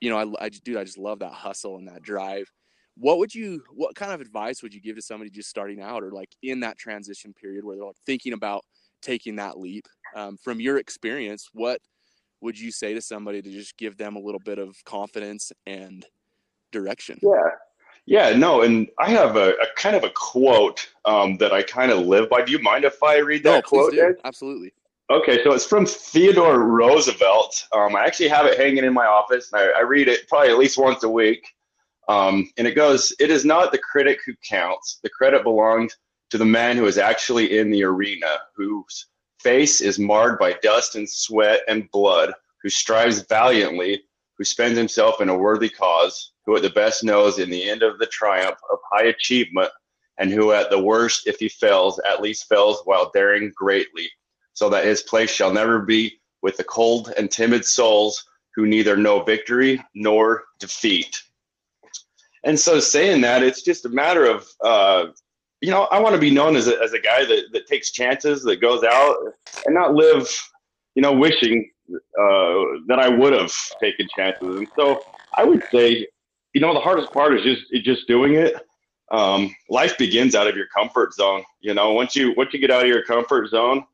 you 0.00 0.10
know 0.10 0.18
I, 0.18 0.46
I 0.46 0.48
dude 0.48 0.76
i 0.76 0.84
just 0.84 0.98
love 0.98 1.20
that 1.20 1.32
hustle 1.32 1.78
and 1.78 1.88
that 1.88 2.02
drive. 2.02 2.50
What 2.96 3.18
would 3.18 3.34
you 3.34 3.62
what 3.70 3.94
kind 3.94 4.12
of 4.12 4.20
advice 4.20 4.62
would 4.62 4.74
you 4.74 4.80
give 4.80 4.96
to 4.96 5.02
somebody 5.02 5.30
just 5.30 5.48
starting 5.48 5.80
out 5.80 6.02
or 6.02 6.10
like 6.10 6.30
in 6.42 6.60
that 6.60 6.78
transition 6.78 7.32
period 7.32 7.64
where 7.64 7.76
they're 7.76 7.86
like 7.86 7.96
thinking 8.06 8.32
about 8.32 8.64
taking 9.00 9.36
that 9.36 9.58
leap? 9.58 9.86
Um, 10.14 10.36
from 10.36 10.60
your 10.60 10.78
experience 10.78 11.48
what 11.52 11.80
would 12.40 12.58
you 12.58 12.70
say 12.70 12.92
to 12.92 13.00
somebody 13.00 13.40
to 13.40 13.50
just 13.50 13.76
give 13.78 13.96
them 13.96 14.16
a 14.16 14.20
little 14.20 14.40
bit 14.44 14.58
of 14.58 14.76
confidence 14.84 15.50
and 15.66 16.04
direction? 16.70 17.18
Yeah 17.22 17.50
yeah 18.06 18.34
no 18.34 18.62
and 18.62 18.88
i 18.98 19.08
have 19.08 19.36
a, 19.36 19.50
a 19.50 19.66
kind 19.76 19.96
of 19.96 20.04
a 20.04 20.10
quote 20.10 20.88
um, 21.04 21.36
that 21.38 21.52
i 21.52 21.62
kind 21.62 21.90
of 21.90 22.00
live 22.00 22.28
by. 22.28 22.42
Do 22.42 22.52
you 22.52 22.58
mind 22.60 22.84
if 22.84 23.02
i 23.02 23.18
read 23.18 23.42
that 23.44 23.56
no, 23.56 23.62
quote 23.62 23.94
absolutely. 24.24 24.72
Okay 25.10 25.42
so 25.44 25.52
it's 25.52 25.66
from 25.66 25.84
theodore 25.86 26.60
roosevelt. 26.60 27.66
Um, 27.72 27.94
i 27.96 28.04
actually 28.04 28.28
have 28.28 28.46
it 28.46 28.58
hanging 28.58 28.84
in 28.84 28.94
my 28.94 29.06
office 29.06 29.52
and 29.52 29.60
I, 29.60 29.80
I 29.80 29.82
read 29.82 30.08
it 30.08 30.28
probably 30.28 30.50
at 30.50 30.58
least 30.58 30.78
once 30.78 31.02
a 31.02 31.08
week. 31.08 31.46
Um, 32.08 32.50
and 32.56 32.66
it 32.66 32.74
goes, 32.74 33.14
It 33.18 33.30
is 33.30 33.44
not 33.44 33.72
the 33.72 33.78
critic 33.78 34.20
who 34.24 34.34
counts. 34.46 35.00
The 35.02 35.10
credit 35.10 35.42
belongs 35.42 35.96
to 36.30 36.38
the 36.38 36.44
man 36.44 36.76
who 36.76 36.86
is 36.86 36.98
actually 36.98 37.58
in 37.58 37.70
the 37.70 37.84
arena, 37.84 38.38
whose 38.54 39.06
face 39.40 39.80
is 39.80 39.98
marred 39.98 40.38
by 40.38 40.54
dust 40.62 40.96
and 40.96 41.08
sweat 41.08 41.60
and 41.68 41.90
blood, 41.90 42.32
who 42.62 42.68
strives 42.68 43.22
valiantly, 43.22 44.02
who 44.44 44.46
spends 44.46 44.76
himself 44.76 45.22
in 45.22 45.30
a 45.30 45.38
worthy 45.38 45.70
cause, 45.70 46.32
who 46.44 46.54
at 46.54 46.60
the 46.60 46.68
best 46.68 47.02
knows 47.02 47.38
in 47.38 47.48
the 47.48 47.66
end 47.66 47.82
of 47.82 47.98
the 47.98 48.06
triumph 48.08 48.58
of 48.70 48.78
high 48.92 49.06
achievement, 49.06 49.70
and 50.18 50.30
who 50.30 50.52
at 50.52 50.68
the 50.68 50.78
worst, 50.78 51.26
if 51.26 51.38
he 51.38 51.48
fails, 51.48 51.98
at 52.06 52.20
least 52.20 52.46
fails 52.46 52.82
while 52.84 53.10
daring 53.14 53.50
greatly, 53.56 54.06
so 54.52 54.68
that 54.68 54.84
his 54.84 55.00
place 55.00 55.30
shall 55.30 55.50
never 55.50 55.78
be 55.78 56.20
with 56.42 56.58
the 56.58 56.64
cold 56.64 57.10
and 57.16 57.30
timid 57.30 57.64
souls 57.64 58.22
who 58.54 58.66
neither 58.66 58.98
know 58.98 59.22
victory 59.22 59.82
nor 59.94 60.44
defeat. 60.60 61.16
And 62.44 62.60
so 62.60 62.80
saying 62.80 63.22
that, 63.22 63.42
it's 63.42 63.62
just 63.62 63.86
a 63.86 63.88
matter 63.88 64.26
of, 64.26 64.46
uh, 64.62 65.06
you 65.62 65.70
know, 65.70 65.84
I 65.84 65.98
want 66.00 66.14
to 66.16 66.20
be 66.20 66.30
known 66.30 66.54
as 66.54 66.68
a, 66.68 66.78
as 66.82 66.92
a 66.92 67.00
guy 67.00 67.24
that, 67.24 67.44
that 67.52 67.66
takes 67.66 67.92
chances, 67.92 68.42
that 68.42 68.60
goes 68.60 68.84
out 68.84 69.16
and 69.64 69.74
not 69.74 69.94
live, 69.94 70.28
you 70.94 71.00
know, 71.00 71.14
wishing 71.14 71.70
uh, 71.90 72.64
that 72.86 72.98
I 72.98 73.08
would 73.08 73.32
have 73.32 73.52
taken 73.80 74.06
chances. 74.16 74.56
And 74.56 74.68
so 74.76 75.04
I 75.34 75.44
would 75.44 75.62
say, 75.70 76.06
you 76.52 76.60
know, 76.60 76.72
the 76.72 76.80
hardest 76.80 77.12
part 77.12 77.34
is 77.34 77.42
just 77.42 77.84
just 77.84 78.08
doing 78.08 78.34
it. 78.34 78.54
Um, 79.10 79.54
life 79.68 79.98
begins 79.98 80.34
out 80.34 80.46
of 80.46 80.56
your 80.56 80.66
comfort 80.74 81.12
zone. 81.14 81.44
You 81.60 81.74
know, 81.74 81.92
once 81.92 82.16
you 82.16 82.32
once 82.36 82.52
you 82.52 82.60
get 82.60 82.70
out 82.70 82.82
of 82.82 82.88
your 82.88 83.04
comfort 83.04 83.48
zone, 83.48 83.84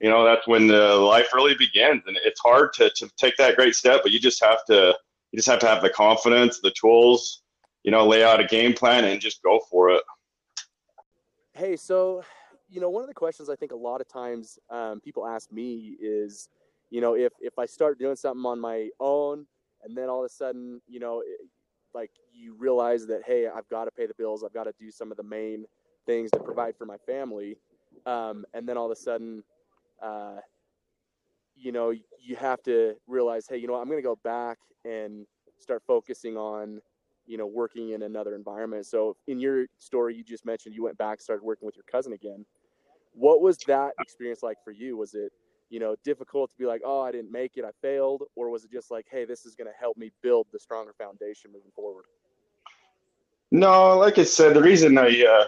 you 0.00 0.08
know 0.08 0.24
that's 0.24 0.46
when 0.46 0.66
the 0.66 0.94
life 0.94 1.28
really 1.34 1.54
begins. 1.54 2.02
And 2.06 2.16
it's 2.24 2.40
hard 2.40 2.72
to 2.74 2.90
to 2.90 3.08
take 3.16 3.36
that 3.36 3.56
great 3.56 3.74
step, 3.74 4.00
but 4.02 4.12
you 4.12 4.20
just 4.20 4.42
have 4.44 4.64
to 4.66 4.96
you 5.32 5.36
just 5.36 5.48
have 5.48 5.58
to 5.60 5.66
have 5.66 5.82
the 5.82 5.90
confidence, 5.90 6.60
the 6.60 6.72
tools, 6.72 7.42
you 7.82 7.90
know, 7.90 8.06
lay 8.06 8.24
out 8.24 8.40
a 8.40 8.44
game 8.44 8.72
plan 8.72 9.04
and 9.04 9.20
just 9.20 9.42
go 9.42 9.60
for 9.70 9.90
it. 9.90 10.02
Hey, 11.52 11.76
so 11.76 12.22
you 12.68 12.80
know, 12.80 12.90
one 12.90 13.02
of 13.02 13.08
the 13.08 13.14
questions 13.14 13.48
I 13.48 13.56
think 13.56 13.72
a 13.72 13.76
lot 13.76 14.00
of 14.00 14.08
times 14.08 14.58
um, 14.70 15.00
people 15.00 15.26
ask 15.26 15.52
me 15.52 15.96
is, 16.00 16.48
you 16.90 17.00
know, 17.00 17.14
if 17.14 17.32
if 17.40 17.58
I 17.58 17.66
start 17.66 17.98
doing 17.98 18.16
something 18.16 18.44
on 18.44 18.60
my 18.60 18.88
own, 19.00 19.46
and 19.82 19.96
then 19.96 20.08
all 20.08 20.20
of 20.20 20.26
a 20.26 20.32
sudden, 20.32 20.80
you 20.86 21.00
know, 21.00 21.20
it, 21.20 21.40
like 21.94 22.10
you 22.32 22.54
realize 22.58 23.06
that 23.06 23.22
hey, 23.26 23.48
I've 23.48 23.68
got 23.68 23.84
to 23.86 23.90
pay 23.90 24.06
the 24.06 24.14
bills, 24.14 24.44
I've 24.44 24.52
got 24.54 24.64
to 24.64 24.74
do 24.78 24.90
some 24.90 25.10
of 25.10 25.16
the 25.16 25.22
main 25.22 25.64
things 26.06 26.30
to 26.32 26.38
provide 26.38 26.76
for 26.76 26.86
my 26.86 26.98
family, 26.98 27.56
um, 28.06 28.44
and 28.54 28.68
then 28.68 28.76
all 28.76 28.86
of 28.86 28.92
a 28.92 28.96
sudden, 28.96 29.42
uh, 30.02 30.36
you 31.56 31.72
know, 31.72 31.90
you 31.90 32.36
have 32.36 32.62
to 32.64 32.94
realize, 33.06 33.46
hey, 33.48 33.56
you 33.56 33.66
know, 33.66 33.72
what, 33.74 33.80
I'm 33.80 33.88
going 33.88 33.98
to 33.98 34.02
go 34.02 34.18
back 34.22 34.58
and 34.84 35.26
start 35.58 35.82
focusing 35.86 36.36
on 36.36 36.80
you 37.26 37.36
know 37.36 37.46
working 37.46 37.90
in 37.90 38.02
another 38.02 38.34
environment. 38.34 38.86
So 38.86 39.16
in 39.26 39.40
your 39.40 39.66
story 39.78 40.14
you 40.14 40.22
just 40.22 40.46
mentioned 40.46 40.74
you 40.74 40.82
went 40.84 40.96
back 40.98 41.20
started 41.20 41.42
working 41.42 41.66
with 41.66 41.76
your 41.76 41.84
cousin 41.90 42.12
again. 42.12 42.44
What 43.12 43.40
was 43.40 43.58
that 43.66 43.92
experience 44.00 44.42
like 44.42 44.58
for 44.64 44.70
you? 44.70 44.96
Was 44.96 45.14
it 45.14 45.32
you 45.70 45.80
know 45.80 45.96
difficult 46.04 46.50
to 46.50 46.56
be 46.58 46.66
like 46.66 46.80
oh 46.84 47.00
i 47.00 47.10
didn't 47.10 47.30
make 47.30 47.56
it 47.56 47.64
i 47.64 47.70
failed 47.82 48.22
or 48.34 48.50
was 48.50 48.64
it 48.64 48.70
just 48.70 48.90
like 48.90 49.06
hey 49.10 49.24
this 49.24 49.44
is 49.44 49.54
going 49.54 49.66
to 49.66 49.78
help 49.78 49.96
me 49.96 50.10
build 50.22 50.46
the 50.52 50.58
stronger 50.58 50.94
foundation 50.98 51.50
moving 51.52 51.70
forward 51.74 52.04
no 53.50 53.96
like 53.98 54.18
i 54.18 54.24
said 54.24 54.54
the 54.54 54.62
reason 54.62 54.96
i 54.98 55.24
uh, 55.24 55.46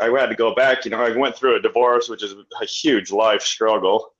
i 0.00 0.06
had 0.18 0.26
to 0.26 0.34
go 0.34 0.54
back 0.54 0.84
you 0.84 0.90
know 0.90 1.00
i 1.00 1.16
went 1.16 1.36
through 1.36 1.56
a 1.56 1.60
divorce 1.60 2.08
which 2.08 2.22
is 2.22 2.34
a 2.60 2.64
huge 2.64 3.10
life 3.10 3.42
struggle 3.42 4.12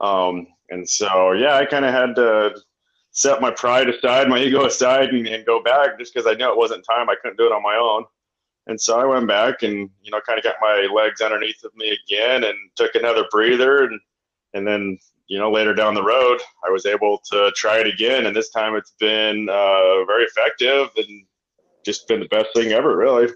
um, 0.00 0.46
and 0.70 0.88
so 0.88 1.32
yeah 1.32 1.56
i 1.56 1.64
kind 1.64 1.84
of 1.84 1.92
had 1.92 2.14
to 2.14 2.54
set 3.10 3.40
my 3.40 3.50
pride 3.50 3.88
aside 3.88 4.28
my 4.28 4.38
ego 4.38 4.64
aside 4.66 5.10
and, 5.10 5.26
and 5.26 5.44
go 5.44 5.62
back 5.62 5.98
just 5.98 6.14
because 6.14 6.26
i 6.26 6.34
knew 6.34 6.50
it 6.50 6.56
wasn't 6.56 6.84
time 6.88 7.10
i 7.10 7.14
couldn't 7.20 7.36
do 7.36 7.46
it 7.46 7.52
on 7.52 7.62
my 7.62 7.76
own 7.76 8.04
and 8.66 8.80
so 8.80 8.98
I 8.98 9.04
went 9.04 9.28
back 9.28 9.62
and, 9.62 9.90
you 10.02 10.10
know, 10.10 10.20
kind 10.26 10.38
of 10.38 10.42
got 10.44 10.54
my 10.60 10.88
legs 10.90 11.20
underneath 11.20 11.62
of 11.64 11.74
me 11.76 11.96
again 12.06 12.44
and 12.44 12.54
took 12.76 12.94
another 12.94 13.26
breather. 13.30 13.84
And, 13.84 14.00
and 14.54 14.66
then, 14.66 14.98
you 15.26 15.38
know, 15.38 15.50
later 15.50 15.74
down 15.74 15.94
the 15.94 16.02
road, 16.02 16.40
I 16.66 16.70
was 16.70 16.86
able 16.86 17.20
to 17.32 17.52
try 17.56 17.78
it 17.78 17.86
again. 17.86 18.26
And 18.26 18.34
this 18.34 18.50
time 18.50 18.74
it's 18.76 18.94
been 18.98 19.48
uh, 19.48 20.04
very 20.04 20.24
effective 20.24 20.88
and 20.96 21.26
just 21.84 22.08
been 22.08 22.20
the 22.20 22.28
best 22.28 22.48
thing 22.54 22.72
ever, 22.72 22.96
really. 22.96 23.32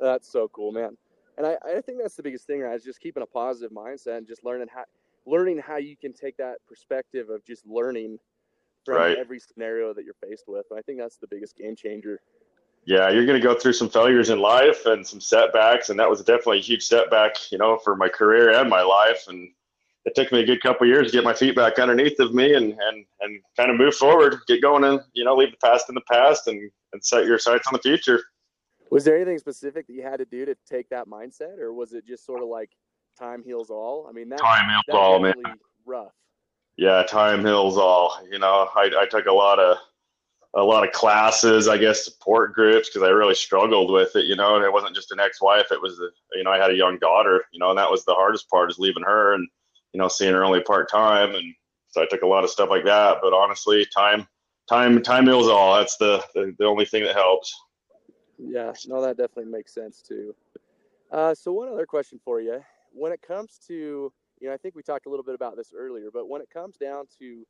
That's 0.00 0.30
so 0.30 0.48
cool, 0.48 0.72
man. 0.72 0.96
And 1.38 1.46
I, 1.46 1.56
I 1.64 1.80
think 1.80 1.98
that's 2.00 2.16
the 2.16 2.22
biggest 2.22 2.46
thing, 2.46 2.60
right? 2.60 2.74
Is 2.74 2.84
just 2.84 3.00
keeping 3.00 3.22
a 3.22 3.26
positive 3.26 3.70
mindset 3.70 4.18
and 4.18 4.26
just 4.26 4.44
learning 4.44 4.68
how, 4.74 4.84
learning 5.26 5.58
how 5.58 5.76
you 5.76 5.96
can 5.96 6.12
take 6.12 6.36
that 6.38 6.56
perspective 6.66 7.28
of 7.30 7.44
just 7.44 7.66
learning 7.66 8.18
from 8.84 8.96
right. 8.96 9.18
every 9.18 9.38
scenario 9.38 9.92
that 9.92 10.04
you're 10.04 10.14
faced 10.26 10.44
with. 10.48 10.64
And 10.70 10.78
I 10.78 10.82
think 10.82 10.98
that's 10.98 11.18
the 11.18 11.26
biggest 11.28 11.56
game 11.56 11.76
changer 11.76 12.20
yeah, 12.86 13.10
you're 13.10 13.26
going 13.26 13.38
to 13.40 13.44
go 13.44 13.58
through 13.58 13.72
some 13.72 13.90
failures 13.90 14.30
in 14.30 14.38
life 14.38 14.86
and 14.86 15.04
some 15.04 15.20
setbacks, 15.20 15.90
and 15.90 15.98
that 15.98 16.08
was 16.08 16.20
definitely 16.20 16.58
a 16.58 16.62
huge 16.62 16.84
setback, 16.84 17.34
you 17.50 17.58
know, 17.58 17.78
for 17.78 17.96
my 17.96 18.08
career 18.08 18.52
and 18.52 18.70
my 18.70 18.80
life. 18.80 19.24
And 19.26 19.50
it 20.06 20.14
took 20.14 20.30
me 20.32 20.40
a 20.40 20.46
good 20.46 20.62
couple 20.62 20.86
years 20.86 21.10
to 21.10 21.16
get 21.16 21.24
my 21.24 21.34
feet 21.34 21.56
back 21.56 21.78
underneath 21.78 22.18
of 22.20 22.32
me 22.32 22.54
and 22.54 22.72
and 22.72 23.04
and 23.20 23.40
kind 23.56 23.70
of 23.70 23.76
move 23.76 23.94
forward, 23.94 24.36
get 24.46 24.62
going, 24.62 24.84
and 24.84 25.00
you 25.12 25.24
know, 25.24 25.34
leave 25.34 25.50
the 25.50 25.66
past 25.66 25.88
in 25.88 25.94
the 25.94 26.00
past 26.10 26.46
and 26.46 26.70
and 26.92 27.04
set 27.04 27.26
your 27.26 27.38
sights 27.38 27.66
on 27.66 27.72
the 27.72 27.80
future. 27.80 28.22
Was 28.90 29.04
there 29.04 29.16
anything 29.16 29.38
specific 29.38 29.88
that 29.88 29.92
you 29.92 30.02
had 30.02 30.18
to 30.18 30.24
do 30.24 30.46
to 30.46 30.56
take 30.68 30.88
that 30.90 31.08
mindset, 31.08 31.58
or 31.58 31.72
was 31.72 31.92
it 31.92 32.06
just 32.06 32.24
sort 32.24 32.40
of 32.40 32.48
like 32.48 32.70
time 33.18 33.42
heals 33.44 33.68
all? 33.68 34.06
I 34.08 34.12
mean, 34.12 34.28
that 34.28 34.38
time 34.38 34.68
heals 34.68 34.84
all, 34.96 35.18
man. 35.18 35.34
Rough. 35.84 36.12
Yeah, 36.76 37.02
time 37.02 37.44
heals 37.44 37.76
all. 37.76 38.16
You 38.30 38.38
know, 38.38 38.68
I 38.76 38.90
I 38.96 39.06
took 39.10 39.26
a 39.26 39.32
lot 39.32 39.58
of 39.58 39.76
a 40.54 40.62
lot 40.62 40.86
of 40.86 40.92
classes, 40.92 41.66
I 41.66 41.78
guess, 41.78 42.04
support 42.04 42.54
groups 42.54 42.88
because 42.88 43.06
I 43.06 43.10
really 43.10 43.34
struggled 43.34 43.90
with 43.90 44.14
it, 44.14 44.26
you 44.26 44.36
know. 44.36 44.54
And 44.54 44.64
it 44.64 44.72
wasn't 44.72 44.94
just 44.94 45.10
an 45.10 45.18
ex-wife; 45.18 45.72
it 45.72 45.82
was, 45.82 45.98
a, 45.98 46.08
you 46.34 46.44
know, 46.44 46.52
I 46.52 46.58
had 46.58 46.70
a 46.70 46.76
young 46.76 46.98
daughter, 47.00 47.44
you 47.52 47.58
know, 47.58 47.70
and 47.70 47.78
that 47.78 47.90
was 47.90 48.04
the 48.04 48.14
hardest 48.14 48.48
part 48.48 48.70
is 48.70 48.78
leaving 48.78 49.02
her 49.02 49.34
and 49.34 49.48
you 49.96 50.02
know 50.02 50.08
seeing 50.08 50.34
her 50.34 50.44
only 50.44 50.60
part 50.60 50.90
time, 50.90 51.34
and 51.34 51.54
so 51.88 52.02
I 52.02 52.06
took 52.06 52.20
a 52.20 52.26
lot 52.26 52.44
of 52.44 52.50
stuff 52.50 52.68
like 52.68 52.84
that. 52.84 53.16
But 53.22 53.32
honestly, 53.32 53.86
time, 53.96 54.28
time, 54.68 55.02
time 55.02 55.24
heals 55.24 55.48
all. 55.48 55.78
That's 55.78 55.96
the, 55.96 56.22
the 56.34 56.54
the 56.58 56.66
only 56.66 56.84
thing 56.84 57.02
that 57.04 57.14
helps. 57.14 57.54
Yeah, 58.38 58.74
no, 58.86 59.00
that 59.00 59.16
definitely 59.16 59.50
makes 59.50 59.72
sense 59.72 60.02
too. 60.02 60.34
Uh, 61.10 61.34
so 61.34 61.50
one 61.50 61.68
other 61.68 61.86
question 61.86 62.20
for 62.22 62.42
you: 62.42 62.62
when 62.92 63.10
it 63.10 63.22
comes 63.22 63.58
to, 63.68 64.12
you 64.38 64.48
know, 64.48 64.52
I 64.52 64.58
think 64.58 64.74
we 64.74 64.82
talked 64.82 65.06
a 65.06 65.08
little 65.08 65.24
bit 65.24 65.34
about 65.34 65.56
this 65.56 65.72
earlier, 65.74 66.10
but 66.12 66.28
when 66.28 66.42
it 66.42 66.50
comes 66.50 66.76
down 66.76 67.06
to 67.18 67.46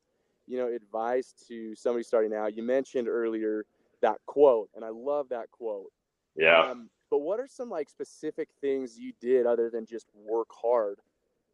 you 0.47 0.57
know, 0.57 0.73
advice 0.73 1.33
to 1.49 1.75
somebody 1.75 2.03
starting 2.03 2.33
out? 2.33 2.55
You 2.55 2.63
mentioned 2.63 3.09
earlier 3.09 3.65
that 4.01 4.17
quote, 4.27 4.69
and 4.75 4.85
I 4.85 4.89
love 4.89 5.27
that 5.29 5.51
quote. 5.51 5.91
Yeah. 6.37 6.71
Um, 6.71 6.89
but 7.11 7.19
what 7.19 7.41
are 7.41 7.47
some 7.47 7.69
like 7.69 7.89
specific 7.89 8.47
things 8.61 8.97
you 8.97 9.11
did 9.19 9.45
other 9.45 9.69
than 9.69 9.85
just 9.85 10.07
work 10.15 10.47
hard? 10.49 10.99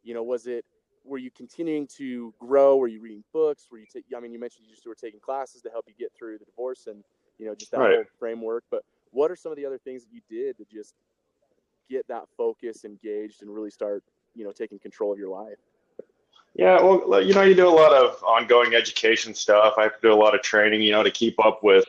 You 0.04 0.14
know, 0.14 0.22
was 0.22 0.46
it 0.46 0.64
were 1.04 1.18
you 1.18 1.30
continuing 1.30 1.86
to 1.98 2.34
grow? 2.40 2.76
Were 2.76 2.88
you 2.88 3.00
reading 3.00 3.24
books? 3.32 3.68
Were 3.70 3.78
you? 3.78 3.86
Ta- 3.92 4.16
I 4.16 4.20
mean, 4.20 4.32
you 4.32 4.40
mentioned 4.40 4.66
you 4.66 4.74
just 4.74 4.86
were 4.86 4.94
taking 4.94 5.20
classes 5.20 5.62
to 5.62 5.70
help 5.70 5.84
you 5.86 5.94
get 5.98 6.12
through 6.16 6.38
the 6.38 6.44
divorce 6.44 6.86
and 6.86 7.04
you 7.38 7.46
know 7.46 7.54
just 7.54 7.70
that 7.72 7.80
right. 7.80 7.94
whole 7.94 8.04
framework. 8.18 8.64
But 8.70 8.84
what 9.10 9.30
are 9.30 9.36
some 9.36 9.52
of 9.52 9.56
the 9.56 9.66
other 9.66 9.78
things 9.78 10.04
that 10.04 10.12
you 10.12 10.20
did 10.28 10.56
to 10.58 10.64
just 10.64 10.94
get 11.88 12.06
that 12.08 12.24
focus 12.36 12.84
engaged 12.84 13.42
and 13.42 13.54
really 13.54 13.70
start 13.70 14.02
you 14.34 14.44
know 14.44 14.52
taking 14.52 14.78
control 14.78 15.12
of 15.12 15.18
your 15.18 15.30
life? 15.30 15.58
Yeah, 16.56 16.80
well, 16.80 17.20
you 17.20 17.34
know, 17.34 17.42
you 17.42 17.56
do 17.56 17.68
a 17.68 17.68
lot 17.68 17.92
of 17.92 18.22
ongoing 18.22 18.74
education 18.74 19.34
stuff. 19.34 19.74
I 19.76 19.82
have 19.82 20.00
to 20.00 20.08
do 20.08 20.12
a 20.12 20.14
lot 20.14 20.36
of 20.36 20.42
training, 20.42 20.82
you 20.82 20.92
know, 20.92 21.02
to 21.02 21.10
keep 21.10 21.44
up 21.44 21.64
with 21.64 21.84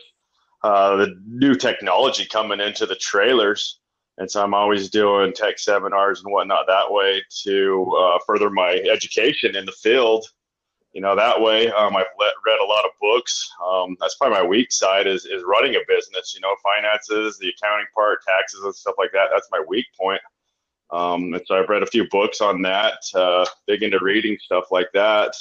uh, 0.63 0.95
the 0.95 1.21
new 1.27 1.53
technology 1.53 2.25
coming 2.25 2.59
into 2.59 2.87
the 2.87 2.95
trailers. 2.95 3.79
And 4.17 4.29
so 4.31 4.41
I'm 4.41 4.53
always 4.53 4.89
doing 4.89 5.33
tech 5.33 5.59
seminars 5.59 6.23
and 6.23 6.31
whatnot 6.31 6.67
that 6.67 6.91
way 6.91 7.21
to 7.43 7.97
uh, 7.99 8.19
further 8.25 8.49
my 8.49 8.75
education 8.91 9.55
in 9.55 9.65
the 9.65 9.73
field. 9.73 10.25
You 10.93 11.01
know, 11.01 11.15
that 11.15 11.41
way 11.41 11.69
um, 11.71 11.97
I've 11.97 12.05
read 12.17 12.59
a 12.63 12.65
lot 12.65 12.85
of 12.85 12.91
books. 13.01 13.49
Um, 13.65 13.97
that's 13.99 14.15
probably 14.15 14.37
my 14.37 14.47
weak 14.47 14.71
side 14.71 15.07
is, 15.07 15.25
is 15.25 15.43
running 15.45 15.75
a 15.75 15.79
business, 15.89 16.33
you 16.33 16.39
know, 16.39 16.55
finances, 16.63 17.37
the 17.37 17.49
accounting 17.49 17.87
part, 17.93 18.19
taxes 18.25 18.63
and 18.63 18.73
stuff 18.73 18.95
like 18.97 19.11
that. 19.11 19.27
That's 19.33 19.49
my 19.51 19.61
weak 19.67 19.87
point. 19.99 20.21
Um, 20.91 21.33
and 21.33 21.41
so 21.45 21.55
I've 21.55 21.67
read 21.67 21.83
a 21.83 21.87
few 21.87 22.07
books 22.09 22.39
on 22.39 22.61
that, 22.61 22.99
uh, 23.13 23.45
big 23.67 23.83
into 23.83 23.99
reading 24.01 24.37
stuff 24.41 24.65
like 24.71 24.87
that. 24.93 25.33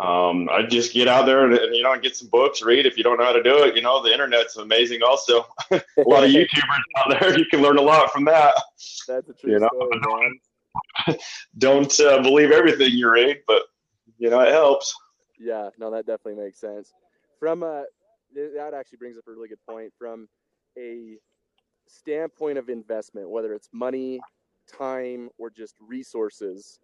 Um, 0.00 0.48
I 0.50 0.62
just 0.62 0.92
get 0.92 1.06
out 1.06 1.24
there 1.24 1.44
and, 1.44 1.54
and, 1.54 1.74
you 1.74 1.82
know 1.82 1.96
get 1.98 2.16
some 2.16 2.28
books, 2.28 2.62
read. 2.62 2.84
If 2.84 2.96
you 2.96 3.04
don't 3.04 3.18
know 3.18 3.24
how 3.24 3.32
to 3.32 3.42
do 3.42 3.62
it, 3.62 3.76
you 3.76 3.82
know 3.82 4.02
the 4.02 4.12
internet's 4.12 4.56
amazing. 4.56 5.02
Also, 5.02 5.46
a 5.70 5.82
lot 5.98 6.24
of 6.24 6.30
YouTubers 6.30 6.80
out 6.96 7.20
there, 7.20 7.38
you 7.38 7.44
can 7.46 7.62
learn 7.62 7.78
a 7.78 7.82
lot 7.82 8.10
from 8.10 8.24
that. 8.24 8.54
That's 9.06 9.28
a 9.28 9.32
true 9.32 9.52
you 9.52 9.58
know? 9.60 9.68
story, 9.72 10.40
don't 11.58 12.00
uh, 12.00 12.20
believe 12.22 12.50
everything 12.50 12.90
you 12.90 13.08
read, 13.08 13.38
but 13.46 13.62
you 14.18 14.30
know 14.30 14.40
it 14.40 14.50
helps. 14.50 14.92
Yeah, 15.38 15.70
no, 15.78 15.90
that 15.92 16.06
definitely 16.06 16.42
makes 16.42 16.58
sense. 16.58 16.92
From 17.38 17.62
uh, 17.62 17.82
that 18.34 18.72
actually 18.74 18.98
brings 18.98 19.16
up 19.16 19.24
a 19.28 19.30
really 19.30 19.48
good 19.48 19.64
point. 19.68 19.92
From 19.96 20.28
a 20.76 21.16
standpoint 21.86 22.58
of 22.58 22.68
investment, 22.68 23.30
whether 23.30 23.52
it's 23.52 23.68
money, 23.72 24.20
time, 24.66 25.28
or 25.38 25.50
just 25.50 25.76
resources, 25.80 26.80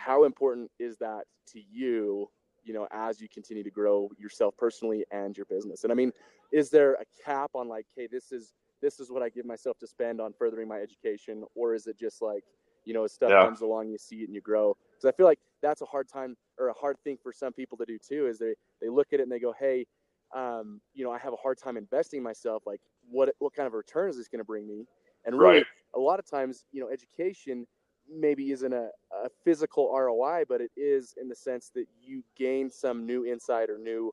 how 0.00 0.24
important 0.24 0.70
is 0.78 0.96
that 0.98 1.24
to 1.48 1.60
you, 1.70 2.28
you 2.64 2.72
know, 2.72 2.86
as 2.90 3.20
you 3.20 3.28
continue 3.28 3.62
to 3.62 3.70
grow 3.70 4.10
yourself 4.18 4.54
personally 4.56 5.04
and 5.10 5.36
your 5.36 5.46
business? 5.46 5.84
And 5.84 5.92
I 5.92 5.94
mean, 5.94 6.12
is 6.52 6.70
there 6.70 6.94
a 6.94 7.04
cap 7.24 7.50
on 7.54 7.68
like, 7.68 7.86
hey, 7.96 8.08
this 8.10 8.32
is 8.32 8.52
this 8.80 8.98
is 8.98 9.10
what 9.10 9.22
I 9.22 9.28
give 9.28 9.44
myself 9.44 9.78
to 9.80 9.86
spend 9.86 10.20
on 10.20 10.32
furthering 10.32 10.66
my 10.66 10.78
education, 10.78 11.44
or 11.54 11.74
is 11.74 11.86
it 11.86 11.98
just 11.98 12.22
like, 12.22 12.44
you 12.86 12.94
know, 12.94 13.04
as 13.04 13.12
stuff 13.12 13.30
yeah. 13.30 13.44
comes 13.44 13.60
along, 13.60 13.90
you 13.90 13.98
see 13.98 14.16
it 14.16 14.24
and 14.24 14.34
you 14.34 14.40
grow? 14.40 14.74
Because 14.90 15.12
I 15.12 15.16
feel 15.16 15.26
like 15.26 15.38
that's 15.60 15.82
a 15.82 15.86
hard 15.86 16.08
time 16.08 16.34
or 16.58 16.68
a 16.68 16.74
hard 16.74 16.96
thing 17.04 17.18
for 17.22 17.32
some 17.32 17.52
people 17.52 17.76
to 17.78 17.84
do 17.84 17.98
too. 17.98 18.26
Is 18.26 18.38
they 18.38 18.54
they 18.80 18.88
look 18.88 19.08
at 19.12 19.20
it 19.20 19.24
and 19.24 19.32
they 19.32 19.38
go, 19.38 19.54
hey, 19.58 19.86
um, 20.34 20.80
you 20.94 21.04
know, 21.04 21.12
I 21.12 21.18
have 21.18 21.34
a 21.34 21.42
hard 21.42 21.58
time 21.58 21.76
investing 21.76 22.22
myself. 22.22 22.62
Like, 22.66 22.80
what 23.10 23.34
what 23.38 23.52
kind 23.54 23.66
of 23.66 23.74
return 23.74 24.08
is 24.08 24.16
this 24.16 24.28
going 24.28 24.40
to 24.40 24.44
bring 24.44 24.66
me? 24.66 24.86
And 25.26 25.38
really, 25.38 25.56
right. 25.56 25.66
a 25.94 26.00
lot 26.00 26.18
of 26.18 26.26
times, 26.28 26.64
you 26.72 26.80
know, 26.80 26.88
education 26.88 27.66
maybe 28.12 28.50
isn't 28.50 28.72
a, 28.72 28.88
a 29.24 29.28
physical 29.44 29.92
ROI, 29.92 30.44
but 30.48 30.60
it 30.60 30.70
is 30.76 31.14
in 31.20 31.28
the 31.28 31.34
sense 31.34 31.70
that 31.74 31.86
you 32.02 32.22
gain 32.36 32.70
some 32.70 33.06
new 33.06 33.24
insight 33.24 33.70
or 33.70 33.78
new 33.78 34.10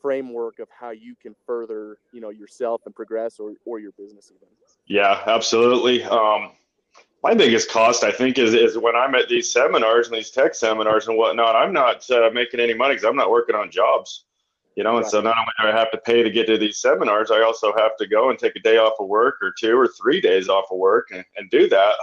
framework 0.00 0.58
of 0.58 0.68
how 0.78 0.90
you 0.90 1.14
can 1.20 1.34
further, 1.46 1.96
you 2.12 2.20
know, 2.20 2.30
yourself 2.30 2.82
and 2.86 2.94
progress 2.94 3.38
or 3.38 3.54
or 3.64 3.78
your 3.78 3.92
business 3.92 4.30
even. 4.34 4.48
Yeah, 4.86 5.22
absolutely. 5.26 6.04
Um, 6.04 6.52
my 7.22 7.32
biggest 7.32 7.70
cost, 7.70 8.04
I 8.04 8.12
think, 8.12 8.38
is 8.38 8.52
is 8.52 8.76
when 8.76 8.94
I'm 8.94 9.14
at 9.14 9.30
these 9.30 9.50
seminars 9.50 10.08
and 10.08 10.16
these 10.16 10.30
tech 10.30 10.54
seminars 10.54 11.08
and 11.08 11.16
whatnot. 11.16 11.56
I'm 11.56 11.72
not 11.72 12.08
uh, 12.10 12.30
making 12.34 12.60
any 12.60 12.74
money 12.74 12.94
because 12.94 13.06
I'm 13.06 13.16
not 13.16 13.30
working 13.30 13.56
on 13.56 13.70
jobs, 13.70 14.26
you 14.76 14.84
know. 14.84 14.98
And 14.98 15.06
so 15.06 15.22
not 15.22 15.36
only 15.38 15.52
do 15.58 15.68
I 15.68 15.78
have 15.78 15.90
to 15.92 15.98
pay 15.98 16.22
to 16.22 16.30
get 16.30 16.46
to 16.48 16.58
these 16.58 16.78
seminars, 16.78 17.30
I 17.30 17.40
also 17.40 17.72
have 17.78 17.96
to 17.96 18.06
go 18.06 18.28
and 18.28 18.38
take 18.38 18.56
a 18.56 18.60
day 18.60 18.76
off 18.76 19.00
of 19.00 19.08
work 19.08 19.36
or 19.40 19.54
two 19.58 19.74
or 19.74 19.88
three 19.88 20.20
days 20.20 20.50
off 20.50 20.66
of 20.70 20.76
work 20.76 21.08
and, 21.12 21.24
and 21.38 21.48
do 21.48 21.66
that. 21.70 21.94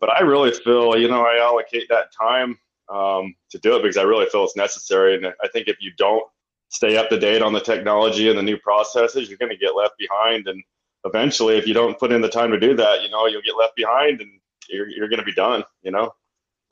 But 0.00 0.10
I 0.10 0.20
really 0.20 0.52
feel, 0.52 0.96
you 0.96 1.08
know, 1.08 1.22
I 1.24 1.38
allocate 1.38 1.88
that 1.88 2.12
time 2.12 2.58
um, 2.88 3.34
to 3.50 3.58
do 3.58 3.76
it 3.76 3.82
because 3.82 3.96
I 3.96 4.02
really 4.02 4.26
feel 4.26 4.44
it's 4.44 4.56
necessary. 4.56 5.16
And 5.16 5.26
I 5.26 5.48
think 5.48 5.68
if 5.68 5.76
you 5.80 5.92
don't 5.96 6.24
stay 6.68 6.96
up 6.96 7.08
to 7.08 7.18
date 7.18 7.42
on 7.42 7.52
the 7.52 7.60
technology 7.60 8.28
and 8.28 8.38
the 8.38 8.42
new 8.42 8.58
processes, 8.58 9.28
you're 9.28 9.38
going 9.38 9.52
to 9.52 9.56
get 9.56 9.74
left 9.74 9.94
behind. 9.98 10.48
And 10.48 10.62
eventually, 11.04 11.56
if 11.56 11.66
you 11.66 11.74
don't 11.74 11.98
put 11.98 12.12
in 12.12 12.20
the 12.20 12.28
time 12.28 12.50
to 12.50 12.60
do 12.60 12.74
that, 12.76 13.02
you 13.02 13.08
know, 13.08 13.26
you'll 13.26 13.42
get 13.42 13.56
left 13.56 13.76
behind 13.76 14.20
and 14.20 14.30
you're, 14.68 14.88
you're 14.88 15.08
going 15.08 15.20
to 15.20 15.24
be 15.24 15.34
done, 15.34 15.64
you 15.82 15.90
know? 15.90 16.14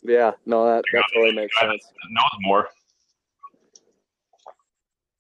Yeah, 0.02 0.33
no, 0.45 0.66
that, 0.66 0.85
that 0.93 1.04
totally 1.14 1.35
makes 1.35 1.59
sense. 1.59 1.83
Knows 2.11 2.40
more. 2.40 2.69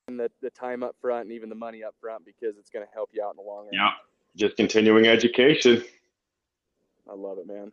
And 0.08 0.20
the, 0.20 0.30
the 0.42 0.50
time 0.50 0.82
up 0.82 0.94
front 1.00 1.24
and 1.24 1.32
even 1.32 1.48
the 1.48 1.54
money 1.54 1.82
up 1.82 1.94
front 1.98 2.26
because 2.26 2.58
it's 2.58 2.68
going 2.68 2.84
to 2.84 2.92
help 2.92 3.08
you 3.14 3.24
out 3.24 3.30
in 3.30 3.36
the 3.36 3.42
long 3.42 3.64
run. 3.64 3.70
Yeah, 3.72 3.92
just 4.36 4.56
continuing 4.56 5.06
education. 5.06 5.82
I 7.10 7.14
love 7.14 7.38
it, 7.38 7.46
man. 7.46 7.72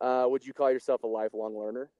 Uh, 0.00 0.26
would 0.28 0.46
you 0.46 0.52
call 0.52 0.70
yourself 0.70 1.02
a 1.02 1.06
lifelong 1.06 1.58
learner? 1.58 1.90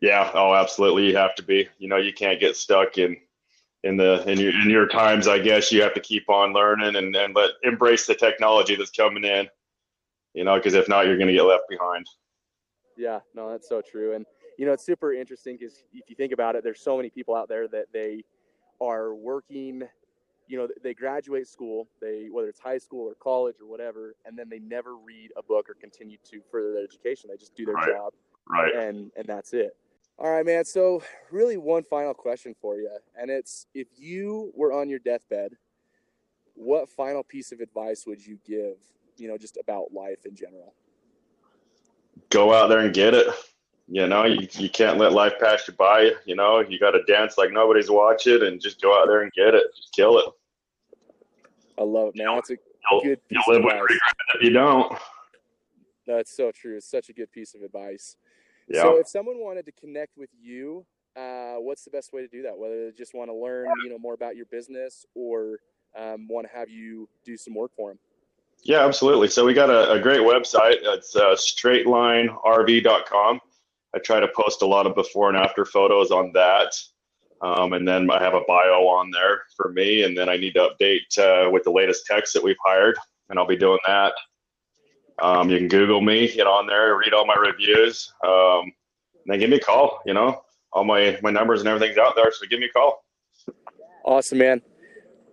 Yeah. 0.00 0.30
Oh, 0.34 0.54
absolutely. 0.54 1.06
You 1.06 1.16
have 1.16 1.34
to 1.36 1.42
be. 1.42 1.68
You 1.78 1.88
know, 1.88 1.96
you 1.96 2.12
can't 2.12 2.40
get 2.40 2.56
stuck 2.56 2.98
in 2.98 3.16
in 3.84 3.96
the 3.96 4.28
in 4.28 4.38
your 4.38 4.52
in 4.60 4.70
your 4.70 4.86
times. 4.86 5.28
I 5.28 5.38
guess 5.38 5.70
you 5.70 5.82
have 5.82 5.94
to 5.94 6.00
keep 6.00 6.28
on 6.28 6.52
learning 6.52 6.96
and 6.96 7.14
and 7.14 7.34
let 7.34 7.50
embrace 7.62 8.06
the 8.06 8.14
technology 8.14 8.76
that's 8.76 8.90
coming 8.90 9.24
in 9.24 9.48
you 10.34 10.44
know, 10.44 10.56
because 10.56 10.74
if 10.74 10.88
not, 10.88 11.06
you're 11.06 11.16
going 11.16 11.28
to 11.28 11.34
get 11.34 11.42
left 11.42 11.64
behind. 11.68 12.06
Yeah, 12.96 13.20
no, 13.34 13.50
that's 13.50 13.68
so 13.68 13.80
true. 13.80 14.14
And, 14.14 14.26
you 14.58 14.66
know, 14.66 14.72
it's 14.72 14.84
super 14.84 15.12
interesting 15.12 15.56
because 15.58 15.82
if 15.92 16.08
you 16.08 16.16
think 16.16 16.32
about 16.32 16.54
it, 16.54 16.64
there's 16.64 16.80
so 16.80 16.96
many 16.96 17.10
people 17.10 17.34
out 17.34 17.48
there 17.48 17.66
that 17.68 17.86
they 17.92 18.24
are 18.80 19.14
working, 19.14 19.82
you 20.50 20.58
know, 20.58 20.68
they 20.82 20.94
graduate 20.94 21.46
school, 21.46 21.88
they, 22.00 22.28
whether 22.30 22.48
it's 22.48 22.60
high 22.60 22.78
school 22.78 23.08
or 23.08 23.14
college 23.14 23.56
or 23.60 23.66
whatever, 23.66 24.16
and 24.26 24.38
then 24.38 24.48
they 24.48 24.58
never 24.58 24.96
read 24.96 25.30
a 25.36 25.42
book 25.42 25.70
or 25.70 25.74
continue 25.74 26.16
to 26.30 26.40
further 26.50 26.72
their 26.72 26.84
education. 26.84 27.30
They 27.30 27.36
just 27.36 27.54
do 27.54 27.64
their 27.64 27.74
right. 27.74 27.88
job. 27.88 28.12
Right. 28.48 28.74
And, 28.74 29.12
and 29.16 29.26
that's 29.26 29.52
it. 29.52 29.76
All 30.18 30.30
right, 30.30 30.44
man. 30.44 30.64
So, 30.64 31.02
really, 31.30 31.56
one 31.56 31.82
final 31.82 32.12
question 32.12 32.54
for 32.60 32.76
you. 32.76 32.90
And 33.18 33.30
it's 33.30 33.66
if 33.74 33.86
you 33.96 34.52
were 34.54 34.72
on 34.72 34.90
your 34.90 34.98
deathbed, 34.98 35.52
what 36.54 36.90
final 36.90 37.22
piece 37.22 37.52
of 37.52 37.60
advice 37.60 38.04
would 38.06 38.26
you 38.26 38.38
give 38.46 38.76
you 39.20 39.28
know, 39.28 39.38
just 39.38 39.58
about 39.58 39.92
life 39.92 40.24
in 40.24 40.34
general? 40.34 40.74
Go 42.30 42.54
out 42.54 42.68
there 42.68 42.80
and 42.80 42.94
get 42.94 43.14
it. 43.14 43.26
You 43.88 44.06
know, 44.06 44.24
you, 44.24 44.46
you 44.52 44.70
can't 44.70 44.98
let 44.98 45.12
life 45.12 45.34
pass 45.40 45.66
you 45.66 45.74
by. 45.74 46.12
You 46.24 46.36
know, 46.36 46.60
you 46.60 46.78
got 46.78 46.92
to 46.92 47.02
dance 47.04 47.36
like 47.36 47.52
nobody's 47.52 47.90
watching 47.90 48.42
and 48.42 48.60
just 48.60 48.80
go 48.80 48.98
out 48.98 49.06
there 49.06 49.22
and 49.22 49.32
get 49.32 49.54
it. 49.54 49.64
Just 49.76 49.92
kill 49.92 50.18
it. 50.18 50.26
I 51.80 51.84
love 51.84 52.08
it, 52.08 52.16
man. 52.16 52.34
That's 52.34 52.50
a 52.50 52.56
good 53.02 53.26
piece 53.26 53.42
you'll 53.46 53.56
live 53.56 53.64
with 53.64 53.72
regret 53.72 54.00
if 54.34 54.42
you 54.42 54.50
don't. 54.50 54.92
That's 56.06 56.36
so 56.36 56.52
true. 56.52 56.76
It's 56.76 56.90
such 56.90 57.08
a 57.08 57.12
good 57.12 57.32
piece 57.32 57.54
of 57.54 57.62
advice. 57.62 58.16
Yeah. 58.68 58.82
So, 58.82 58.98
if 58.98 59.08
someone 59.08 59.38
wanted 59.38 59.64
to 59.66 59.72
connect 59.72 60.18
with 60.18 60.30
you, 60.38 60.84
uh, 61.16 61.54
what's 61.54 61.84
the 61.84 61.90
best 61.90 62.12
way 62.12 62.20
to 62.20 62.28
do 62.28 62.42
that? 62.42 62.56
Whether 62.56 62.86
they 62.86 62.96
just 62.96 63.14
want 63.14 63.30
to 63.30 63.34
learn, 63.34 63.66
you 63.82 63.90
know, 63.90 63.98
more 63.98 64.14
about 64.14 64.36
your 64.36 64.46
business 64.46 65.06
or 65.14 65.58
um, 65.98 66.28
want 66.28 66.46
to 66.46 66.52
have 66.52 66.68
you 66.68 67.08
do 67.24 67.36
some 67.36 67.54
work 67.54 67.72
for 67.74 67.90
them. 67.90 67.98
Yeah, 68.62 68.84
absolutely. 68.84 69.28
So 69.28 69.46
we 69.46 69.54
got 69.54 69.70
a, 69.70 69.92
a 69.92 70.00
great 70.00 70.20
website. 70.20 70.76
It's 70.82 71.16
uh, 71.16 71.34
straightlinerv.com. 71.34 73.40
I 73.94 73.98
try 73.98 74.20
to 74.20 74.28
post 74.36 74.62
a 74.62 74.66
lot 74.66 74.86
of 74.86 74.94
before 74.94 75.28
and 75.28 75.38
after 75.38 75.64
photos 75.64 76.10
on 76.10 76.32
that. 76.34 76.74
Um, 77.42 77.72
and 77.72 77.88
then 77.88 78.10
I 78.10 78.22
have 78.22 78.34
a 78.34 78.42
bio 78.46 78.86
on 78.86 79.10
there 79.10 79.42
for 79.56 79.72
me. 79.72 80.02
And 80.02 80.16
then 80.16 80.28
I 80.28 80.36
need 80.36 80.54
to 80.54 80.68
update 80.68 81.18
uh, 81.18 81.50
with 81.50 81.64
the 81.64 81.70
latest 81.70 82.06
techs 82.06 82.32
that 82.32 82.42
we've 82.42 82.56
hired, 82.64 82.98
and 83.28 83.38
I'll 83.38 83.46
be 83.46 83.56
doing 83.56 83.78
that. 83.86 84.12
Um, 85.22 85.50
you 85.50 85.58
can 85.58 85.68
Google 85.68 86.00
me, 86.00 86.32
get 86.32 86.46
on 86.46 86.66
there, 86.66 86.96
read 86.96 87.12
all 87.12 87.26
my 87.26 87.34
reviews, 87.34 88.12
um, 88.26 88.62
and 88.62 89.26
then 89.26 89.38
give 89.38 89.50
me 89.50 89.56
a 89.56 89.60
call. 89.60 90.00
You 90.06 90.14
know, 90.14 90.42
all 90.72 90.84
my 90.84 91.18
my 91.22 91.30
numbers 91.30 91.60
and 91.60 91.68
everything's 91.68 91.98
out 91.98 92.14
there, 92.16 92.32
so 92.32 92.46
give 92.46 92.60
me 92.60 92.66
a 92.66 92.70
call. 92.70 93.04
Awesome, 94.04 94.38
man. 94.38 94.62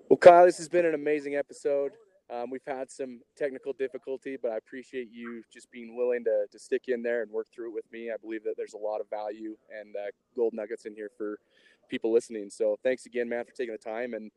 Well, 0.10 0.17
Kyle, 0.17 0.46
this 0.46 0.58
has 0.58 0.67
been 0.67 0.86
an 0.86 0.93
amazing 0.93 1.36
episode. 1.36 1.91
Um, 2.30 2.50
we've 2.50 2.62
had 2.67 2.91
some 2.91 3.22
technical 3.38 3.72
difficulty, 3.72 4.38
but 4.41 4.52
I 4.52 4.58
appreciate 4.58 5.10
you 5.12 5.41
just 5.52 5.72
being 5.72 5.96
willing 5.96 6.26
to, 6.26 6.46
to 6.52 6.60
stick 6.60 6.84
in 6.89 7.02
there 7.02 7.22
and 7.22 7.32
work 7.32 7.48
through 7.54 7.70
it 7.70 7.74
with 7.74 7.86
me. 7.91 8.12
I 8.12 8.17
believe 8.17 8.43
that 8.43 8.56
there's 8.58 8.74
a 8.74 8.78
lot 8.78 9.00
of 9.00 9.10
value 9.10 9.56
and 9.78 9.96
uh, 9.96 10.12
gold 10.36 10.54
nuggets 10.54 10.86
in 10.86 10.93
here 10.93 11.10
for 11.17 11.39
people 11.88 12.13
listening. 12.13 12.50
So 12.50 12.78
thanks 12.84 13.06
again, 13.06 13.30
man, 13.30 13.45
for 13.45 13.52
taking 13.52 13.73
the 13.73 13.78
time. 13.78 14.13
And 14.13 14.32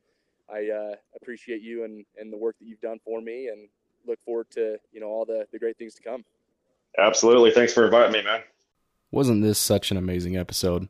I 0.49 0.69
uh, 0.69 0.95
appreciate 1.15 1.61
you 1.61 1.83
and, 1.83 2.05
and 2.17 2.31
the 2.31 2.37
work 2.37 2.57
that 2.59 2.65
you've 2.65 2.81
done 2.81 2.99
for 3.03 3.21
me 3.21 3.47
and 3.47 3.67
look 4.07 4.19
forward 4.25 4.49
to, 4.51 4.77
you 4.91 4.99
know, 4.99 5.07
all 5.07 5.25
the, 5.25 5.45
the 5.51 5.59
great 5.59 5.77
things 5.77 5.93
to 5.95 6.01
come. 6.01 6.23
Absolutely. 6.97 7.51
Thanks 7.51 7.73
for 7.73 7.85
inviting 7.85 8.11
me, 8.11 8.21
man. 8.23 8.41
Wasn't 9.11 9.41
this 9.41 9.59
such 9.59 9.91
an 9.91 9.97
amazing 9.97 10.37
episode? 10.37 10.87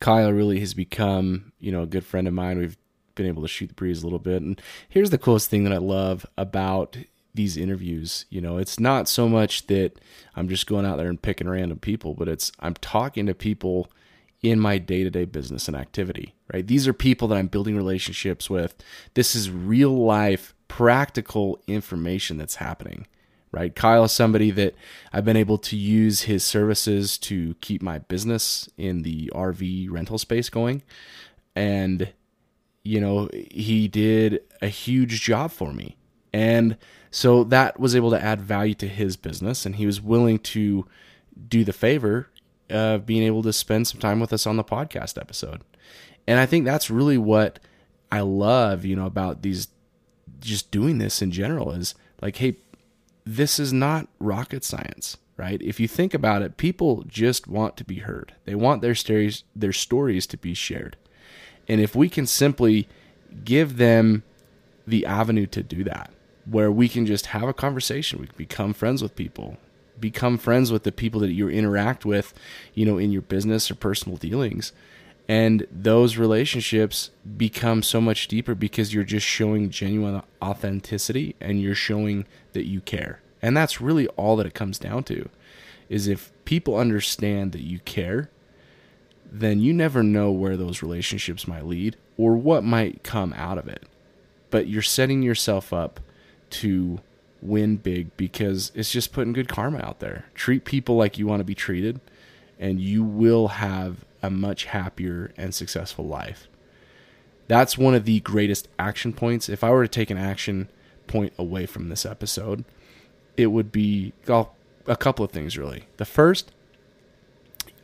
Kyle 0.00 0.32
really 0.32 0.60
has 0.60 0.74
become, 0.74 1.52
you 1.60 1.72
know, 1.72 1.82
a 1.82 1.86
good 1.86 2.04
friend 2.04 2.26
of 2.26 2.34
mine. 2.34 2.58
We've 2.58 2.76
been 3.14 3.26
able 3.26 3.42
to 3.42 3.48
shoot 3.48 3.68
the 3.68 3.74
breeze 3.74 4.02
a 4.02 4.06
little 4.06 4.18
bit. 4.18 4.42
And 4.42 4.60
here's 4.88 5.10
the 5.10 5.18
coolest 5.18 5.50
thing 5.50 5.64
that 5.64 5.72
I 5.72 5.78
love 5.78 6.26
about 6.36 6.96
these 7.34 7.56
interviews. 7.56 8.26
You 8.30 8.40
know, 8.40 8.58
it's 8.58 8.80
not 8.80 9.08
so 9.08 9.28
much 9.28 9.66
that 9.68 10.00
I'm 10.34 10.48
just 10.48 10.66
going 10.66 10.84
out 10.84 10.96
there 10.96 11.08
and 11.08 11.20
picking 11.20 11.48
random 11.48 11.78
people, 11.78 12.14
but 12.14 12.28
it's 12.28 12.52
I'm 12.60 12.74
talking 12.74 13.26
to 13.26 13.34
people 13.34 13.90
in 14.42 14.58
my 14.58 14.78
day 14.78 15.04
to 15.04 15.10
day 15.10 15.24
business 15.24 15.68
and 15.68 15.76
activity, 15.76 16.34
right? 16.52 16.66
These 16.66 16.88
are 16.88 16.92
people 16.92 17.28
that 17.28 17.38
I'm 17.38 17.46
building 17.46 17.76
relationships 17.76 18.50
with. 18.50 18.74
This 19.14 19.34
is 19.34 19.50
real 19.50 19.96
life, 20.04 20.54
practical 20.68 21.62
information 21.66 22.38
that's 22.38 22.56
happening, 22.56 23.06
right? 23.52 23.74
Kyle 23.74 24.04
is 24.04 24.12
somebody 24.12 24.50
that 24.50 24.74
I've 25.12 25.24
been 25.24 25.36
able 25.36 25.58
to 25.58 25.76
use 25.76 26.22
his 26.22 26.42
services 26.42 27.18
to 27.18 27.54
keep 27.60 27.82
my 27.82 27.98
business 27.98 28.68
in 28.76 29.02
the 29.02 29.30
RV 29.34 29.90
rental 29.90 30.18
space 30.18 30.48
going. 30.48 30.82
And 31.54 32.12
you 32.84 33.00
know, 33.00 33.28
he 33.50 33.88
did 33.88 34.40
a 34.60 34.68
huge 34.68 35.20
job 35.22 35.52
for 35.52 35.72
me. 35.72 35.96
And 36.32 36.76
so 37.10 37.44
that 37.44 37.78
was 37.78 37.94
able 37.94 38.10
to 38.10 38.22
add 38.22 38.40
value 38.40 38.74
to 38.74 38.88
his 38.88 39.16
business. 39.16 39.64
And 39.64 39.76
he 39.76 39.86
was 39.86 40.00
willing 40.00 40.38
to 40.40 40.86
do 41.48 41.64
the 41.64 41.72
favor 41.72 42.28
of 42.72 43.06
being 43.06 43.22
able 43.22 43.42
to 43.42 43.52
spend 43.52 43.86
some 43.86 44.00
time 44.00 44.20
with 44.20 44.32
us 44.32 44.46
on 44.46 44.56
the 44.56 44.64
podcast 44.64 45.20
episode. 45.20 45.62
And 46.26 46.38
I 46.38 46.46
think 46.46 46.64
that's 46.64 46.90
really 46.90 47.18
what 47.18 47.58
I 48.10 48.20
love, 48.20 48.84
you 48.84 48.96
know, 48.96 49.06
about 49.06 49.42
these 49.42 49.68
just 50.40 50.70
doing 50.70 50.98
this 50.98 51.22
in 51.22 51.30
general 51.30 51.70
is 51.72 51.94
like, 52.20 52.36
hey, 52.36 52.56
this 53.24 53.58
is 53.58 53.72
not 53.72 54.08
rocket 54.18 54.64
science, 54.64 55.16
right? 55.36 55.60
If 55.62 55.78
you 55.78 55.88
think 55.88 56.14
about 56.14 56.42
it, 56.42 56.56
people 56.56 57.04
just 57.06 57.46
want 57.46 57.76
to 57.76 57.84
be 57.84 58.00
heard. 58.00 58.34
They 58.44 58.54
want 58.54 58.82
their 58.82 58.94
stories 58.94 59.44
their 59.54 59.72
stories 59.72 60.26
to 60.28 60.36
be 60.36 60.54
shared. 60.54 60.96
And 61.68 61.80
if 61.80 61.94
we 61.94 62.08
can 62.08 62.26
simply 62.26 62.88
give 63.44 63.76
them 63.76 64.24
the 64.86 65.06
avenue 65.06 65.46
to 65.46 65.62
do 65.62 65.84
that, 65.84 66.10
where 66.44 66.72
we 66.72 66.88
can 66.88 67.06
just 67.06 67.26
have 67.26 67.44
a 67.44 67.54
conversation, 67.54 68.20
we 68.20 68.26
can 68.26 68.36
become 68.36 68.74
friends 68.74 69.00
with 69.00 69.14
people, 69.14 69.56
become 70.02 70.36
friends 70.36 70.70
with 70.70 70.82
the 70.82 70.92
people 70.92 71.20
that 71.22 71.32
you 71.32 71.48
interact 71.48 72.04
with, 72.04 72.34
you 72.74 72.84
know, 72.84 72.98
in 72.98 73.10
your 73.10 73.22
business 73.22 73.70
or 73.70 73.74
personal 73.74 74.18
dealings. 74.18 74.72
And 75.26 75.66
those 75.70 76.18
relationships 76.18 77.10
become 77.38 77.82
so 77.82 78.02
much 78.02 78.28
deeper 78.28 78.54
because 78.54 78.92
you're 78.92 79.04
just 79.04 79.26
showing 79.26 79.70
genuine 79.70 80.22
authenticity 80.42 81.34
and 81.40 81.62
you're 81.62 81.74
showing 81.74 82.26
that 82.52 82.66
you 82.66 82.82
care. 82.82 83.22
And 83.40 83.56
that's 83.56 83.80
really 83.80 84.06
all 84.08 84.36
that 84.36 84.46
it 84.46 84.52
comes 84.52 84.78
down 84.78 85.04
to 85.04 85.30
is 85.88 86.06
if 86.06 86.30
people 86.44 86.76
understand 86.76 87.52
that 87.52 87.62
you 87.62 87.78
care 87.80 88.28
then 89.32 89.60
you 89.60 89.72
never 89.72 90.02
know 90.02 90.30
where 90.30 90.58
those 90.58 90.82
relationships 90.82 91.48
might 91.48 91.64
lead 91.64 91.96
or 92.18 92.36
what 92.36 92.62
might 92.62 93.02
come 93.02 93.32
out 93.32 93.56
of 93.56 93.66
it. 93.66 93.84
But 94.50 94.68
you're 94.68 94.82
setting 94.82 95.22
yourself 95.22 95.72
up 95.72 96.00
to 96.50 97.00
win 97.42 97.76
big 97.76 98.16
because 98.16 98.72
it's 98.74 98.92
just 98.92 99.12
putting 99.12 99.32
good 99.32 99.48
karma 99.48 99.78
out 99.78 100.00
there. 100.00 100.26
Treat 100.34 100.64
people 100.64 100.96
like 100.96 101.18
you 101.18 101.26
want 101.26 101.40
to 101.40 101.44
be 101.44 101.54
treated, 101.54 102.00
and 102.58 102.80
you 102.80 103.02
will 103.02 103.48
have 103.48 104.04
a 104.22 104.30
much 104.30 104.66
happier 104.66 105.32
and 105.36 105.54
successful 105.54 106.06
life. 106.06 106.48
That's 107.48 107.76
one 107.76 107.94
of 107.94 108.04
the 108.04 108.20
greatest 108.20 108.68
action 108.78 109.12
points. 109.12 109.48
If 109.48 109.64
I 109.64 109.70
were 109.70 109.82
to 109.82 109.88
take 109.88 110.10
an 110.10 110.18
action 110.18 110.68
point 111.06 111.32
away 111.36 111.66
from 111.66 111.88
this 111.88 112.06
episode, 112.06 112.64
it 113.36 113.48
would 113.48 113.72
be 113.72 114.12
a 114.28 114.96
couple 114.96 115.24
of 115.24 115.32
things 115.32 115.58
really. 115.58 115.86
The 115.96 116.04
first 116.04 116.52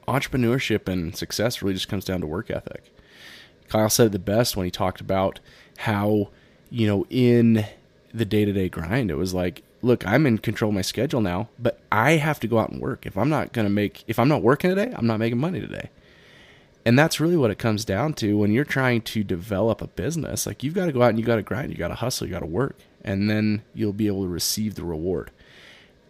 entrepreneurship 0.07 0.89
and 0.89 1.15
success 1.15 1.61
really 1.61 1.75
just 1.75 1.89
comes 1.89 2.05
down 2.05 2.21
to 2.21 2.27
work 2.27 2.51
ethic. 2.51 2.85
Kyle 3.69 3.91
said 3.91 4.07
it 4.07 4.13
the 4.13 4.19
best 4.19 4.57
when 4.57 4.65
he 4.65 4.71
talked 4.71 5.01
about 5.01 5.41
how, 5.79 6.31
you 6.71 6.87
know, 6.87 7.05
in 7.11 7.67
the 8.19 8.25
day 8.25 8.45
to 8.45 8.53
day 8.53 8.69
grind. 8.69 9.11
It 9.11 9.17
was 9.17 9.35
like, 9.35 9.63
look, 9.83 10.07
I'm 10.07 10.27
in 10.27 10.39
control 10.39 10.71
of 10.71 10.75
my 10.75 10.83
schedule 10.83 11.21
now, 11.21 11.49
but 11.59 11.81
I 11.91 12.13
have 12.13 12.41
to 12.41 12.49
go 12.49 12.59
out 12.59 12.71
and 12.71 12.81
work. 12.81 13.07
If 13.07 13.17
I'm 13.17 13.29
not 13.29 13.53
going 13.53 13.67
to 13.67 13.73
make, 13.73 14.05
if 14.07 14.19
I'm 14.19 14.29
not 14.29 14.43
working 14.43 14.71
today, 14.71 14.93
I'm 14.97 15.07
not 15.07 15.19
making 15.19 15.39
money 15.39 15.61
today. 15.61 15.91
And 16.85 16.99
that's 16.99 17.21
really 17.21 17.37
what 17.37 17.51
it 17.51 17.59
comes 17.59 17.85
down 17.85 18.15
to 18.15 18.39
when 18.39 18.53
you're 18.53 18.65
trying 18.65 19.03
to 19.03 19.23
develop 19.23 19.83
a 19.83 19.89
business. 19.89 20.47
Like 20.47 20.63
you've 20.63 20.75
got 20.75 20.87
to 20.87 20.93
go 20.93 21.03
out 21.03 21.11
and 21.11 21.19
you 21.19 21.25
got 21.25 21.37
to 21.37 21.43
grind, 21.43 21.71
you 21.71 21.77
got 21.77 21.89
to 21.89 21.95
hustle, 21.95 22.27
you 22.27 22.33
got 22.33 22.41
to 22.41 22.47
work, 22.47 22.77
and 23.05 23.29
then 23.29 23.63
you'll 23.75 23.93
be 23.93 24.07
able 24.07 24.23
to 24.23 24.29
receive 24.29 24.75
the 24.75 24.85
reward. 24.85 25.31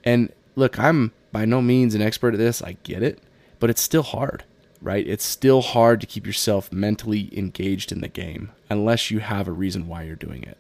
And 0.05 0.33
look, 0.57 0.79
I'm 0.79 1.13
by 1.33 1.45
no 1.45 1.61
means 1.61 1.95
an 1.95 2.03
expert 2.03 2.35
at 2.35 2.39
this. 2.39 2.63
I 2.63 2.77
get 2.85 3.03
it, 3.03 3.19
but 3.59 3.71
it's 3.71 3.83
still 3.83 4.03
hard, 4.03 4.45
right? 4.81 5.07
It's 5.07 5.25
still 5.25 5.63
hard 5.63 6.01
to 6.01 6.07
keep 6.07 6.27
yourself 6.27 6.73
mentally 6.73 7.37
engaged 7.37 7.91
in 7.91 8.01
the 8.01 8.09
game 8.09 8.51
unless 8.71 9.11
you 9.11 9.19
have 9.19 9.49
a 9.49 9.53
reason 9.53 9.89
why 9.89 10.05
you're 10.05 10.17
doing 10.17 10.43
it. 10.45 10.59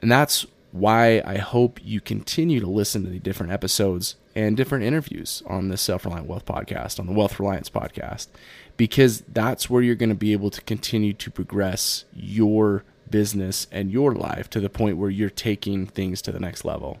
And 0.00 0.10
that's 0.10 0.46
why 0.72 1.22
I 1.24 1.38
hope 1.38 1.80
you 1.82 2.00
continue 2.00 2.60
to 2.60 2.66
listen 2.68 3.04
to 3.04 3.10
the 3.10 3.18
different 3.18 3.52
episodes 3.52 4.16
and 4.34 4.56
different 4.56 4.84
interviews 4.84 5.42
on 5.46 5.68
the 5.68 5.76
Self 5.76 6.04
Reliant 6.04 6.28
Wealth 6.28 6.46
podcast, 6.46 7.00
on 7.00 7.06
the 7.06 7.12
Wealth 7.12 7.40
Reliance 7.40 7.70
podcast, 7.70 8.28
because 8.76 9.22
that's 9.28 9.68
where 9.68 9.82
you're 9.82 9.94
going 9.94 10.08
to 10.10 10.14
be 10.14 10.32
able 10.32 10.50
to 10.50 10.60
continue 10.62 11.12
to 11.14 11.30
progress 11.30 12.04
your 12.14 12.84
business 13.10 13.66
and 13.72 13.90
your 13.90 14.14
life 14.14 14.50
to 14.50 14.60
the 14.60 14.68
point 14.68 14.98
where 14.98 15.10
you're 15.10 15.30
taking 15.30 15.86
things 15.86 16.22
to 16.22 16.32
the 16.32 16.40
next 16.40 16.64
level. 16.64 17.00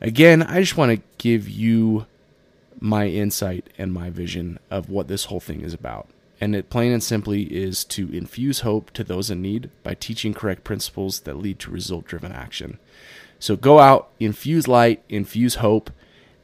Again, 0.00 0.42
I 0.42 0.60
just 0.60 0.76
want 0.76 0.92
to 0.96 1.02
give 1.18 1.48
you 1.48 2.06
my 2.80 3.06
insight 3.06 3.68
and 3.78 3.92
my 3.92 4.10
vision 4.10 4.58
of 4.70 4.88
what 4.88 5.08
this 5.08 5.26
whole 5.26 5.40
thing 5.40 5.60
is 5.60 5.74
about. 5.74 6.08
And 6.40 6.56
it 6.56 6.70
plain 6.70 6.90
and 6.90 7.02
simply 7.02 7.42
is 7.42 7.84
to 7.84 8.10
infuse 8.10 8.60
hope 8.60 8.90
to 8.92 9.04
those 9.04 9.30
in 9.30 9.42
need 9.42 9.70
by 9.82 9.94
teaching 9.94 10.32
correct 10.32 10.64
principles 10.64 11.20
that 11.20 11.36
lead 11.36 11.58
to 11.60 11.70
result 11.70 12.06
driven 12.06 12.32
action. 12.32 12.78
So 13.38 13.56
go 13.56 13.78
out, 13.78 14.10
infuse 14.18 14.66
light, 14.66 15.02
infuse 15.08 15.56
hope, 15.56 15.90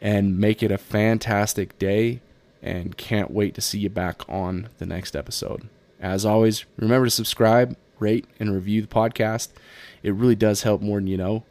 and 0.00 0.38
make 0.38 0.62
it 0.62 0.70
a 0.70 0.78
fantastic 0.78 1.78
day. 1.78 2.20
And 2.62 2.96
can't 2.96 3.30
wait 3.30 3.54
to 3.54 3.60
see 3.60 3.78
you 3.78 3.90
back 3.90 4.22
on 4.28 4.68
the 4.78 4.86
next 4.86 5.14
episode. 5.14 5.68
As 6.00 6.26
always, 6.26 6.64
remember 6.76 7.06
to 7.06 7.10
subscribe, 7.10 7.76
rate, 7.98 8.26
and 8.38 8.52
review 8.52 8.82
the 8.82 8.88
podcast. 8.88 9.48
It 10.02 10.14
really 10.14 10.34
does 10.34 10.62
help 10.62 10.82
more 10.82 10.98
than 10.98 11.06
you 11.06 11.16
know. 11.16 11.44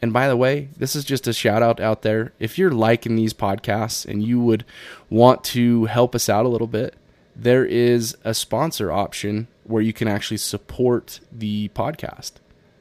And 0.00 0.12
by 0.12 0.26
the 0.26 0.36
way, 0.36 0.68
this 0.76 0.96
is 0.96 1.04
just 1.04 1.28
a 1.28 1.32
shout 1.32 1.62
out 1.62 1.78
out 1.78 2.02
there. 2.02 2.32
If 2.40 2.58
you're 2.58 2.72
liking 2.72 3.14
these 3.14 3.32
podcasts 3.32 4.04
and 4.04 4.22
you 4.22 4.40
would 4.40 4.64
want 5.08 5.44
to 5.44 5.84
help 5.84 6.14
us 6.14 6.28
out 6.28 6.44
a 6.44 6.48
little 6.48 6.66
bit, 6.66 6.94
there 7.34 7.64
is 7.64 8.16
a 8.24 8.34
sponsor 8.34 8.92
option 8.92 9.48
where 9.64 9.82
you 9.82 9.92
can 9.92 10.08
actually 10.08 10.36
support 10.36 11.20
the 11.30 11.68
podcast. 11.70 12.32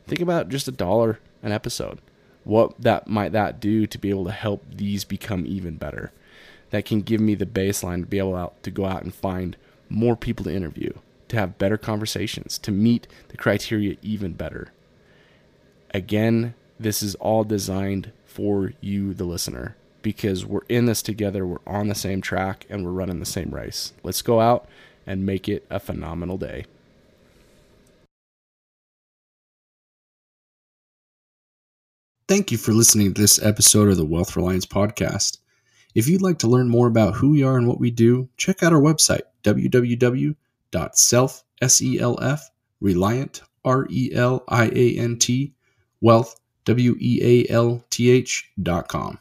Think 0.08 0.22
about 0.22 0.50
just 0.50 0.68
a 0.68 0.72
dollar 0.72 1.20
an 1.42 1.52
episode. 1.52 2.00
What 2.44 2.80
that 2.80 3.08
might 3.08 3.32
that 3.32 3.60
do 3.60 3.88
to 3.88 3.98
be 3.98 4.10
able 4.10 4.26
to 4.26 4.32
help 4.32 4.64
these 4.70 5.04
become 5.04 5.46
even 5.46 5.78
better? 5.78 6.12
That 6.72 6.86
can 6.86 7.02
give 7.02 7.22
me 7.22 7.36
the 7.36 7.46
baseline 7.46 8.02
to 8.02 8.08
be 8.08 8.18
able 8.18 8.54
to 8.62 8.72
go 8.72 8.86
out 8.86 9.04
and 9.04 9.14
find 9.14 9.58
more 9.90 10.16
people 10.16 10.46
to 10.46 10.54
interview, 10.54 10.94
to 11.28 11.36
have 11.36 11.58
better 11.58 11.78
conversations, 11.78 12.58
to 12.60 12.72
meet 12.72 13.08
the 13.28 13.38
criteria 13.38 13.98
even 14.02 14.34
better. 14.34 14.72
Again, 15.94 16.56
this 16.80 17.04
is 17.04 17.16
all 17.16 17.44
designed 17.44 18.12
for 18.26 18.74
you, 18.82 19.14
the 19.14 19.26
listener 19.26 19.76
because 20.02 20.46
we're 20.46 20.66
in 20.70 20.86
this 20.86 21.02
together, 21.02 21.46
we're 21.46 21.58
on 21.68 21.88
the 21.88 21.96
same 21.96 22.22
track, 22.22 22.66
and 22.70 22.86
we're 22.86 22.92
running 22.92 23.20
the 23.20 23.26
same 23.26 23.52
race. 23.52 23.94
Let's 24.04 24.22
go 24.22 24.40
out 24.40 24.68
and 25.06 25.26
make 25.26 25.50
it 25.50 25.66
a 25.70 25.80
phenomenal 25.80 26.38
day. 26.38 26.66
Thank 32.28 32.52
you 32.52 32.58
for 32.58 32.72
listening 32.72 33.14
to 33.14 33.22
this 33.22 33.44
episode 33.44 33.90
of 33.90 33.98
the 33.98 34.06
Wealth 34.06 34.38
Reliance 34.38 34.66
Podcast. 34.66 35.40
If 35.94 36.08
you'd 36.08 36.22
like 36.22 36.40
to 36.40 36.48
learn 36.48 36.70
more 36.70 36.88
about 36.88 37.16
who 37.16 37.32
we 37.32 37.44
are 37.44 37.58
and 37.58 37.68
what 37.68 37.80
we 37.80 37.92
do, 37.92 38.30
check 38.38 38.64
out 38.64 38.72
our 38.72 38.80
website, 38.80 39.24
www.self, 39.44 40.34
S-E-L-F, 41.62 42.50
reliant, 42.80 43.42
R-E-L-I-A-N-T, 43.66 45.54
wealth, 46.00 46.40
W-E-A-L-T-H 46.64 48.52
dot 48.64 48.88
com. 48.88 49.20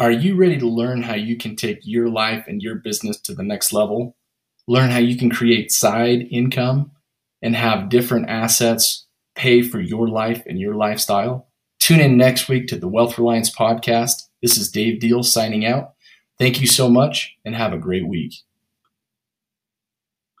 Are 0.00 0.10
you 0.10 0.34
ready 0.34 0.56
to 0.56 0.66
learn 0.66 1.02
how 1.02 1.14
you 1.14 1.36
can 1.36 1.56
take 1.56 1.80
your 1.82 2.08
life 2.08 2.46
and 2.48 2.62
your 2.62 2.76
business 2.76 3.20
to 3.20 3.34
the 3.34 3.42
next 3.42 3.70
level? 3.70 4.16
Learn 4.66 4.88
how 4.88 4.98
you 4.98 5.14
can 5.14 5.28
create 5.28 5.70
side 5.70 6.26
income 6.30 6.92
and 7.42 7.54
have 7.54 7.90
different 7.90 8.30
assets 8.30 9.06
pay 9.34 9.60
for 9.60 9.78
your 9.78 10.08
life 10.08 10.42
and 10.46 10.58
your 10.58 10.74
lifestyle? 10.74 11.50
Tune 11.80 12.00
in 12.00 12.16
next 12.16 12.48
week 12.48 12.66
to 12.68 12.78
the 12.78 12.88
Wealth 12.88 13.18
Reliance 13.18 13.54
podcast. 13.54 14.14
This 14.40 14.56
is 14.56 14.70
Dave 14.70 15.00
Deal 15.00 15.22
signing 15.22 15.66
out. 15.66 15.92
Thank 16.38 16.62
you 16.62 16.66
so 16.66 16.88
much 16.88 17.36
and 17.44 17.54
have 17.54 17.74
a 17.74 17.78
great 17.78 18.08
week. 18.08 18.32